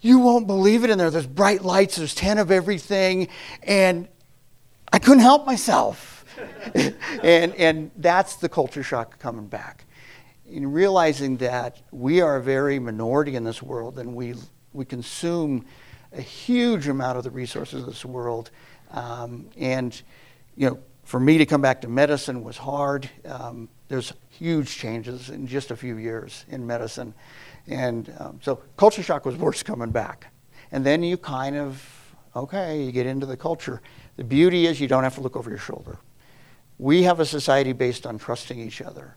You 0.00 0.18
won't 0.18 0.46
believe 0.46 0.84
it 0.84 0.90
in 0.90 0.98
there. 0.98 1.10
There's 1.10 1.26
bright 1.26 1.62
lights, 1.62 1.96
there's 1.96 2.14
10 2.14 2.38
of 2.38 2.50
everything. 2.50 3.28
And 3.62 4.08
I 4.92 4.98
couldn't 4.98 5.22
help 5.22 5.46
myself. 5.46 6.24
and, 7.22 7.54
and 7.54 7.90
that's 7.96 8.36
the 8.36 8.48
culture 8.48 8.82
shock 8.82 9.18
coming 9.18 9.46
back. 9.46 9.84
in 10.46 10.72
realizing 10.72 11.36
that 11.38 11.80
we 11.90 12.20
are 12.20 12.36
a 12.36 12.42
very 12.42 12.78
minority 12.78 13.36
in 13.36 13.44
this 13.44 13.62
world 13.62 13.98
and 13.98 14.14
we, 14.14 14.34
we 14.72 14.84
consume 14.84 15.64
a 16.14 16.20
huge 16.20 16.88
amount 16.88 17.18
of 17.18 17.24
the 17.24 17.30
resources 17.30 17.80
of 17.80 17.86
this 17.86 18.04
world. 18.04 18.50
Um, 18.90 19.50
and, 19.56 20.00
you 20.56 20.70
know, 20.70 20.78
for 21.04 21.20
me 21.20 21.38
to 21.38 21.46
come 21.46 21.60
back 21.60 21.80
to 21.82 21.88
medicine 21.88 22.42
was 22.42 22.56
hard. 22.56 23.08
Um, 23.26 23.68
there's 23.88 24.12
huge 24.30 24.74
changes 24.76 25.30
in 25.30 25.46
just 25.46 25.70
a 25.70 25.76
few 25.76 25.96
years 25.98 26.44
in 26.48 26.66
medicine. 26.66 27.14
And 27.66 28.12
um, 28.18 28.40
so 28.42 28.56
culture 28.76 29.02
shock 29.02 29.24
was 29.26 29.36
worse 29.36 29.62
coming 29.62 29.90
back. 29.90 30.32
And 30.72 30.84
then 30.84 31.02
you 31.02 31.16
kind 31.16 31.56
of, 31.56 32.16
okay, 32.34 32.82
you 32.82 32.92
get 32.92 33.06
into 33.06 33.26
the 33.26 33.36
culture. 33.36 33.82
The 34.16 34.24
beauty 34.24 34.66
is 34.66 34.80
you 34.80 34.88
don't 34.88 35.04
have 35.04 35.14
to 35.16 35.20
look 35.20 35.36
over 35.36 35.50
your 35.50 35.58
shoulder. 35.58 35.98
We 36.78 37.02
have 37.04 37.20
a 37.20 37.26
society 37.26 37.72
based 37.72 38.06
on 38.06 38.18
trusting 38.18 38.58
each 38.58 38.80
other. 38.80 39.16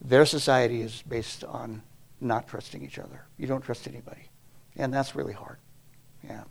Their 0.00 0.26
society 0.26 0.82
is 0.82 1.02
based 1.08 1.42
on 1.44 1.82
not 2.20 2.46
trusting 2.46 2.84
each 2.84 2.98
other. 2.98 3.26
You 3.38 3.46
don't 3.46 3.62
trust 3.62 3.88
anybody. 3.88 4.28
And 4.76 4.92
that's 4.92 5.14
really 5.14 5.32
hard. 5.32 5.58
Yeah. 6.26 6.44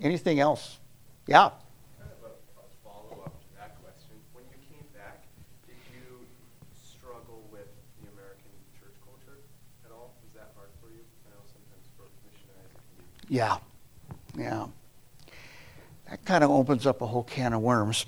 Anything 0.00 0.40
else? 0.40 0.78
Yeah. 1.26 1.50
Kind 1.98 2.10
of 2.10 2.30
a, 2.30 2.60
a 2.60 2.64
follow-up 2.82 3.40
to 3.40 3.46
that 3.56 3.80
question. 3.82 4.16
When 4.32 4.44
you 4.50 4.58
came 4.68 4.86
back, 4.94 5.22
did 5.66 5.76
you 5.92 6.26
struggle 6.72 7.42
with 7.50 7.68
the 8.00 8.08
American 8.12 8.50
church 8.78 8.94
culture 9.04 9.38
at 9.84 9.92
all? 9.92 10.14
Was 10.24 10.34
that 10.34 10.52
hard 10.56 10.70
for 10.80 10.88
you? 10.88 11.02
I 11.26 11.30
know 11.30 11.42
sometimes 11.46 11.86
for 11.96 12.04
missionaries 12.26 12.74
it 12.74 12.82
can 12.88 13.28
be. 13.28 13.34
Yeah. 13.34 13.58
Yeah. 14.36 14.66
That 16.10 16.24
kind 16.24 16.42
of 16.42 16.50
opens 16.50 16.86
up 16.86 17.02
a 17.02 17.06
whole 17.06 17.24
can 17.24 17.52
of 17.52 17.60
worms. 17.60 18.06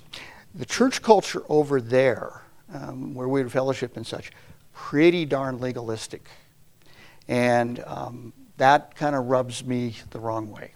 The 0.55 0.65
church 0.65 1.01
culture 1.01 1.43
over 1.47 1.79
there, 1.79 2.41
um, 2.73 3.13
where 3.13 3.27
we 3.27 3.41
had 3.41 3.51
fellowship 3.51 3.95
and 3.95 4.05
such, 4.05 4.31
pretty 4.73 5.25
darn 5.25 5.59
legalistic. 5.59 6.27
And 7.27 7.83
um, 7.85 8.33
that 8.61 8.93
kind 8.93 9.15
of 9.15 9.25
rubs 9.25 9.65
me 9.65 9.95
the 10.11 10.19
wrong 10.19 10.51
way. 10.51 10.71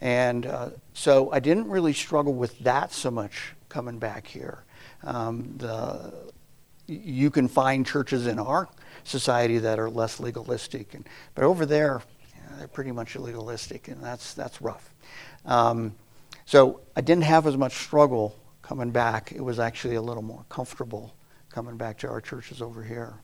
And 0.00 0.46
uh, 0.46 0.70
so 0.94 1.32
I 1.32 1.40
didn't 1.40 1.68
really 1.68 1.92
struggle 1.92 2.32
with 2.32 2.56
that 2.60 2.92
so 2.92 3.10
much 3.10 3.52
coming 3.68 3.98
back 3.98 4.28
here. 4.28 4.62
Um, 5.02 5.54
the, 5.56 6.12
you 6.86 7.32
can 7.32 7.48
find 7.48 7.84
churches 7.84 8.28
in 8.28 8.38
our 8.38 8.68
society 9.02 9.58
that 9.58 9.80
are 9.80 9.90
less 9.90 10.20
legalistic, 10.20 10.94
and, 10.94 11.04
but 11.34 11.42
over 11.42 11.66
there, 11.66 12.00
yeah, 12.32 12.58
they're 12.58 12.68
pretty 12.68 12.92
much 12.92 13.16
legalistic, 13.16 13.88
and 13.88 14.00
that's, 14.00 14.32
that's 14.34 14.62
rough. 14.62 14.94
Um, 15.44 15.96
so 16.44 16.80
I 16.94 17.00
didn't 17.00 17.24
have 17.24 17.48
as 17.48 17.56
much 17.56 17.74
struggle 17.74 18.36
coming 18.62 18.92
back. 18.92 19.32
It 19.32 19.42
was 19.42 19.58
actually 19.58 19.96
a 19.96 20.02
little 20.02 20.22
more 20.22 20.44
comfortable 20.48 21.12
coming 21.48 21.76
back 21.76 21.98
to 21.98 22.08
our 22.08 22.20
churches 22.20 22.62
over 22.62 22.84
here 22.84 23.14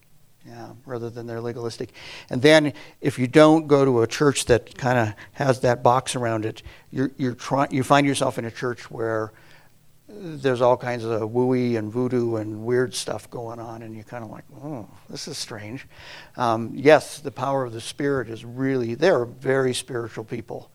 yeah, 0.46 0.72
rather 0.85 1.11
than 1.11 1.26
they're 1.26 1.40
legalistic. 1.40 1.90
And 2.30 2.40
then 2.40 2.72
if 3.00 3.18
you 3.18 3.26
don't 3.26 3.66
go 3.66 3.85
to 3.85 4.02
a 4.02 4.06
church 4.06 4.44
that 4.46 4.76
kind 4.76 4.98
of 4.98 5.14
has 5.32 5.61
that 5.61 5.82
box 5.82 6.14
around 6.14 6.44
it, 6.44 6.62
you're, 6.90 7.11
you're 7.16 7.35
try, 7.35 7.66
you 7.70 7.82
find 7.82 8.06
yourself 8.06 8.38
in 8.38 8.44
a 8.44 8.50
church 8.50 8.90
where 8.90 9.32
there's 10.09 10.61
all 10.61 10.76
kinds 10.76 11.04
of 11.04 11.30
wooey 11.30 11.76
and 11.76 11.92
voodoo 11.92 12.37
and 12.37 12.64
weird 12.64 12.94
stuff 12.94 13.28
going 13.30 13.59
on, 13.59 13.82
and 13.82 13.94
you're 13.94 14.04
kind 14.04 14.24
of 14.24 14.30
like, 14.30 14.44
oh, 14.62 14.88
this 15.11 15.26
is 15.26 15.37
strange. 15.37 15.87
Um, 16.37 16.70
yes, 16.74 17.18
the 17.18 17.32
power 17.32 17.64
of 17.64 17.72
the 17.72 17.80
Spirit 17.80 18.28
is 18.28 18.44
really, 18.44 18.94
they're 18.94 19.24
very 19.24 19.74
spiritual 19.74 20.24
people. 20.24 20.70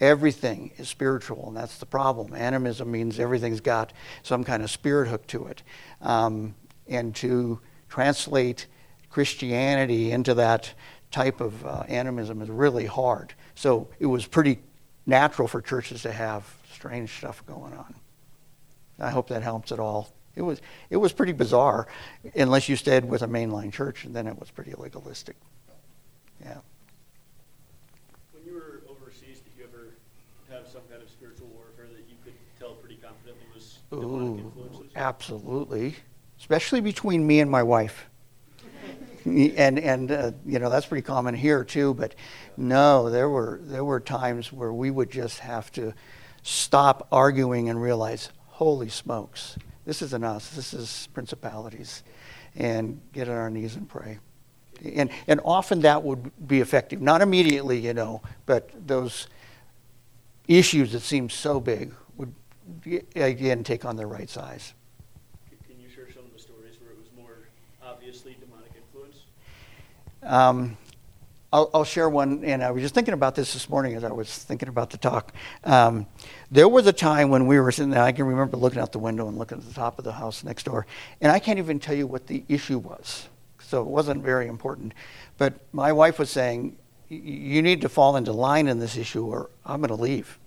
Everything 0.00 0.72
is 0.78 0.88
spiritual, 0.88 1.46
and 1.46 1.56
that's 1.56 1.78
the 1.78 1.86
problem. 1.86 2.34
Animism 2.34 2.90
means 2.90 3.20
everything's 3.20 3.60
got 3.60 3.92
some 4.24 4.42
kind 4.42 4.64
of 4.64 4.70
spirit 4.70 5.08
hook 5.08 5.28
to 5.28 5.46
it. 5.46 5.62
Um, 6.00 6.56
and 6.88 7.14
to 7.16 7.60
translate 7.88 8.66
Christianity 9.12 10.10
into 10.10 10.32
that 10.34 10.72
type 11.10 11.42
of 11.42 11.66
uh, 11.66 11.84
animism 11.86 12.40
is 12.40 12.48
really 12.48 12.86
hard. 12.86 13.34
So 13.54 13.88
it 14.00 14.06
was 14.06 14.26
pretty 14.26 14.58
natural 15.04 15.46
for 15.46 15.60
churches 15.60 16.00
to 16.02 16.12
have 16.12 16.44
strange 16.72 17.10
stuff 17.18 17.44
going 17.44 17.74
on. 17.74 17.94
I 18.98 19.10
hope 19.10 19.28
that 19.28 19.42
helps 19.42 19.70
at 19.70 19.78
all. 19.78 20.14
It 20.34 20.40
was 20.40 20.62
it 20.88 20.96
was 20.96 21.12
pretty 21.12 21.32
bizarre, 21.32 21.88
unless 22.34 22.70
you 22.70 22.76
stayed 22.76 23.04
with 23.04 23.20
a 23.20 23.26
mainline 23.26 23.70
church, 23.70 24.04
and 24.06 24.16
then 24.16 24.26
it 24.26 24.38
was 24.40 24.50
pretty 24.50 24.72
legalistic. 24.72 25.36
Yeah. 26.40 26.56
When 28.32 28.46
you 28.46 28.54
were 28.54 28.82
overseas, 28.88 29.40
did 29.40 29.52
you 29.58 29.64
ever 29.64 29.90
have 30.50 30.66
some 30.66 30.80
kind 30.90 31.02
of 31.02 31.10
spiritual 31.10 31.48
warfare 31.48 31.88
that 31.92 32.08
you 32.08 32.16
could 32.24 32.32
tell 32.58 32.76
pretty 32.76 32.96
confidently 32.96 33.44
was 33.54 33.80
demonic 33.90 34.40
Ooh, 34.40 34.46
influences? 34.46 34.92
absolutely, 34.96 35.96
especially 36.38 36.80
between 36.80 37.26
me 37.26 37.40
and 37.40 37.50
my 37.50 37.62
wife. 37.62 38.08
And 39.24 39.78
and 39.78 40.10
uh, 40.10 40.32
you 40.44 40.58
know 40.58 40.70
that's 40.70 40.86
pretty 40.86 41.02
common 41.02 41.34
here 41.34 41.64
too. 41.64 41.94
But 41.94 42.14
no, 42.56 43.10
there 43.10 43.28
were 43.28 43.60
there 43.62 43.84
were 43.84 44.00
times 44.00 44.52
where 44.52 44.72
we 44.72 44.90
would 44.90 45.10
just 45.10 45.40
have 45.40 45.70
to 45.72 45.94
stop 46.42 47.06
arguing 47.12 47.68
and 47.68 47.80
realize, 47.80 48.30
holy 48.46 48.88
smokes, 48.88 49.56
this 49.84 50.02
isn't 50.02 50.24
us. 50.24 50.50
This 50.50 50.74
is 50.74 51.08
principalities, 51.14 52.02
and 52.54 53.00
get 53.12 53.28
on 53.28 53.36
our 53.36 53.50
knees 53.50 53.76
and 53.76 53.88
pray. 53.88 54.18
And 54.84 55.10
and 55.28 55.40
often 55.44 55.80
that 55.80 56.02
would 56.02 56.30
be 56.46 56.60
effective. 56.60 57.00
Not 57.00 57.20
immediately, 57.20 57.78
you 57.78 57.94
know, 57.94 58.22
but 58.46 58.70
those 58.86 59.28
issues 60.48 60.92
that 60.92 61.00
seem 61.00 61.30
so 61.30 61.60
big 61.60 61.94
would 62.16 62.34
again 63.14 63.64
take 63.64 63.84
on 63.84 63.96
their 63.96 64.08
right 64.08 64.28
size. 64.28 64.74
Can 65.66 65.80
you 65.80 65.88
share 65.88 66.10
some 66.12 66.24
of 66.24 66.32
the 66.32 66.38
stories 66.38 66.80
where 66.80 66.90
it 66.90 66.98
was 66.98 67.08
more 67.16 67.48
obviously 67.82 68.36
demonic 68.40 68.72
influence? 68.76 69.26
Um, 70.22 70.76
I'll, 71.52 71.68
I'll, 71.74 71.84
share 71.84 72.08
one, 72.08 72.44
and 72.44 72.62
I 72.64 72.70
was 72.70 72.82
just 72.82 72.94
thinking 72.94 73.12
about 73.12 73.34
this 73.34 73.52
this 73.52 73.68
morning 73.68 73.94
as 73.94 74.04
I 74.04 74.12
was 74.12 74.38
thinking 74.38 74.70
about 74.70 74.88
the 74.88 74.96
talk. 74.96 75.34
Um, 75.64 76.06
there 76.50 76.68
was 76.68 76.86
a 76.86 76.92
time 76.92 77.28
when 77.28 77.46
we 77.46 77.60
were 77.60 77.70
sitting 77.70 77.90
there, 77.90 78.02
I 78.02 78.12
can 78.12 78.24
remember 78.24 78.56
looking 78.56 78.80
out 78.80 78.92
the 78.92 78.98
window 78.98 79.28
and 79.28 79.36
looking 79.36 79.58
at 79.58 79.64
the 79.64 79.74
top 79.74 79.98
of 79.98 80.04
the 80.04 80.12
house 80.12 80.44
next 80.44 80.64
door, 80.64 80.86
and 81.20 81.30
I 81.30 81.38
can't 81.38 81.58
even 81.58 81.78
tell 81.78 81.94
you 81.94 82.06
what 82.06 82.26
the 82.26 82.44
issue 82.48 82.78
was. 82.78 83.28
So 83.60 83.82
it 83.82 83.88
wasn't 83.88 84.22
very 84.22 84.46
important. 84.46 84.94
But 85.38 85.54
my 85.72 85.92
wife 85.92 86.18
was 86.18 86.30
saying, 86.30 86.76
You 87.08 87.60
need 87.60 87.82
to 87.82 87.88
fall 87.88 88.16
into 88.16 88.32
line 88.32 88.68
in 88.68 88.78
this 88.78 88.96
issue, 88.96 89.26
or 89.26 89.50
I'm 89.66 89.80
going 89.80 89.88
to 89.88 90.02
leave. 90.02 90.38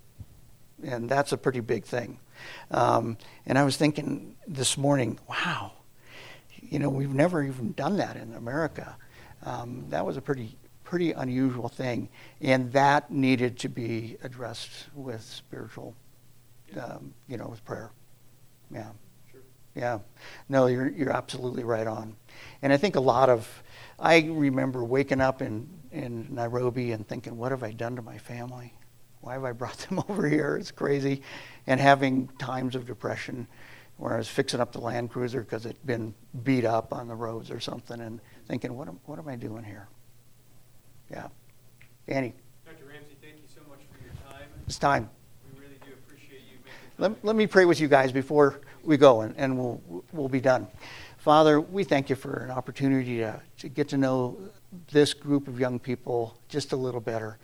And 0.83 1.09
that's 1.09 1.31
a 1.31 1.37
pretty 1.37 1.59
big 1.59 1.85
thing. 1.85 2.19
Um, 2.71 3.17
and 3.45 3.57
I 3.57 3.63
was 3.63 3.77
thinking 3.77 4.35
this 4.47 4.77
morning, 4.77 5.19
wow, 5.29 5.73
you 6.61 6.79
know, 6.79 6.89
we've 6.89 7.13
never 7.13 7.43
even 7.43 7.73
done 7.73 7.97
that 7.97 8.15
in 8.15 8.33
America. 8.33 8.95
Um, 9.45 9.85
that 9.89 10.05
was 10.05 10.17
a 10.17 10.21
pretty 10.21 10.57
pretty 10.83 11.11
unusual 11.11 11.67
thing, 11.67 12.09
and 12.41 12.71
that 12.71 13.11
needed 13.11 13.57
to 13.59 13.69
be 13.69 14.17
addressed 14.23 14.71
with 14.93 15.21
spiritual, 15.21 15.95
um, 16.79 17.13
you 17.27 17.37
know, 17.37 17.47
with 17.47 17.63
prayer. 17.65 17.91
Yeah. 18.71 18.91
Sure. 19.31 19.41
Yeah. 19.75 19.99
No, 20.47 20.67
you're 20.67 20.89
you're 20.89 21.15
absolutely 21.15 21.63
right 21.63 21.87
on, 21.87 22.15
and 22.61 22.71
I 22.73 22.77
think 22.77 22.95
a 22.95 22.99
lot 22.99 23.29
of, 23.29 23.63
I 23.99 24.21
remember 24.21 24.83
waking 24.83 25.21
up 25.21 25.41
in 25.41 25.69
in 25.91 26.27
Nairobi 26.29 26.91
and 26.91 27.07
thinking, 27.07 27.37
what 27.37 27.51
have 27.51 27.63
I 27.63 27.71
done 27.71 27.95
to 27.95 28.01
my 28.01 28.17
family? 28.17 28.73
Why 29.21 29.33
have 29.33 29.43
I 29.43 29.53
brought 29.53 29.77
them 29.89 30.03
over 30.09 30.27
here? 30.27 30.55
It's 30.55 30.71
crazy, 30.71 31.21
and 31.67 31.79
having 31.79 32.27
times 32.39 32.75
of 32.75 32.85
depression 32.85 33.47
where 33.97 34.13
I 34.13 34.17
was 34.17 34.27
fixing 34.27 34.59
up 34.59 34.71
the 34.71 34.79
Land 34.79 35.11
Cruiser 35.11 35.41
because 35.41 35.65
it'd 35.65 35.85
been 35.85 36.13
beat 36.43 36.65
up 36.65 36.93
on 36.93 37.07
the 37.07 37.15
roads 37.15 37.49
or 37.49 37.59
something, 37.59 38.01
and 38.01 38.19
thinking, 38.47 38.75
what 38.75 38.87
am, 38.87 38.99
what 39.05 39.19
am 39.19 39.27
I 39.27 39.35
doing 39.35 39.63
here? 39.63 39.87
Yeah. 41.09 41.27
Danny. 42.07 42.33
Dr. 42.65 42.85
Ramsey, 42.85 43.15
thank 43.21 43.35
you 43.35 43.47
so 43.53 43.61
much 43.69 43.79
for 43.91 44.03
your 44.03 44.13
time. 44.29 44.47
It's 44.67 44.77
time. 44.77 45.09
We 45.53 45.61
really 45.61 45.75
do 45.85 45.93
appreciate 45.93 46.41
you 46.41 46.57
making 46.63 46.79
Let, 46.97 47.25
let 47.25 47.35
me 47.35 47.47
pray 47.47 47.65
with 47.65 47.79
you 47.79 47.87
guys 47.87 48.11
before 48.11 48.61
we 48.83 48.97
go, 48.97 49.21
and, 49.21 49.33
and 49.37 49.57
we'll, 49.57 49.81
we'll 50.11 50.29
be 50.29 50.41
done. 50.41 50.67
Father, 51.17 51.59
we 51.59 51.83
thank 51.83 52.09
you 52.09 52.15
for 52.15 52.43
an 52.43 52.51
opportunity 52.51 53.17
to, 53.17 53.41
to 53.59 53.69
get 53.69 53.89
to 53.89 53.97
know 53.97 54.37
this 54.91 55.13
group 55.13 55.47
of 55.47 55.59
young 55.59 55.79
people 55.79 56.37
just 56.49 56.71
a 56.73 56.75
little 56.75 57.01
better. 57.01 57.37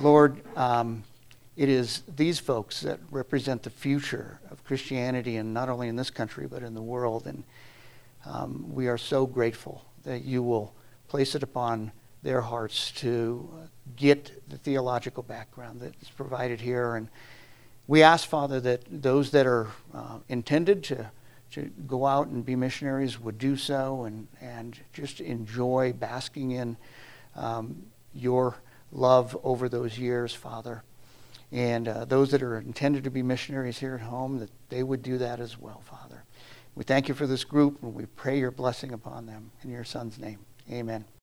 Lord, 0.00 0.42
um, 0.56 1.02
it 1.58 1.68
is 1.68 2.04
these 2.14 2.38
folks 2.38 2.82
that 2.82 3.00
represent 3.10 3.64
the 3.64 3.70
future 3.70 4.38
of 4.48 4.62
Christianity, 4.62 5.38
and 5.38 5.52
not 5.52 5.68
only 5.68 5.88
in 5.88 5.96
this 5.96 6.08
country, 6.08 6.46
but 6.46 6.62
in 6.62 6.72
the 6.72 6.80
world. 6.80 7.26
And 7.26 7.42
um, 8.24 8.72
we 8.72 8.86
are 8.86 8.96
so 8.96 9.26
grateful 9.26 9.84
that 10.04 10.24
you 10.24 10.40
will 10.40 10.72
place 11.08 11.34
it 11.34 11.42
upon 11.42 11.90
their 12.22 12.42
hearts 12.42 12.92
to 12.92 13.50
get 13.96 14.48
the 14.48 14.56
theological 14.56 15.24
background 15.24 15.80
that 15.80 15.94
is 16.00 16.08
provided 16.08 16.60
here. 16.60 16.94
And 16.94 17.08
we 17.88 18.04
ask, 18.04 18.28
Father, 18.28 18.60
that 18.60 18.82
those 18.88 19.32
that 19.32 19.46
are 19.46 19.66
uh, 19.92 20.18
intended 20.28 20.84
to, 20.84 21.10
to 21.50 21.62
go 21.88 22.06
out 22.06 22.28
and 22.28 22.46
be 22.46 22.54
missionaries 22.54 23.18
would 23.18 23.36
do 23.36 23.56
so 23.56 24.04
and, 24.04 24.28
and 24.40 24.78
just 24.92 25.20
enjoy 25.20 25.92
basking 25.92 26.52
in 26.52 26.76
um, 27.34 27.82
your 28.14 28.54
love 28.92 29.36
over 29.42 29.68
those 29.68 29.98
years, 29.98 30.32
Father. 30.32 30.84
And 31.50 31.88
uh, 31.88 32.04
those 32.04 32.30
that 32.32 32.42
are 32.42 32.58
intended 32.58 33.04
to 33.04 33.10
be 33.10 33.22
missionaries 33.22 33.78
here 33.78 33.94
at 33.94 34.02
home, 34.02 34.38
that 34.38 34.50
they 34.68 34.82
would 34.82 35.02
do 35.02 35.18
that 35.18 35.40
as 35.40 35.58
well, 35.58 35.80
Father. 35.80 36.24
We 36.74 36.84
thank 36.84 37.08
you 37.08 37.14
for 37.14 37.26
this 37.26 37.42
group 37.42 37.82
and 37.82 37.94
we 37.94 38.06
pray 38.06 38.38
your 38.38 38.50
blessing 38.50 38.92
upon 38.92 39.26
them. 39.26 39.50
In 39.62 39.70
your 39.70 39.84
son's 39.84 40.18
name, 40.18 40.38
amen. 40.70 41.04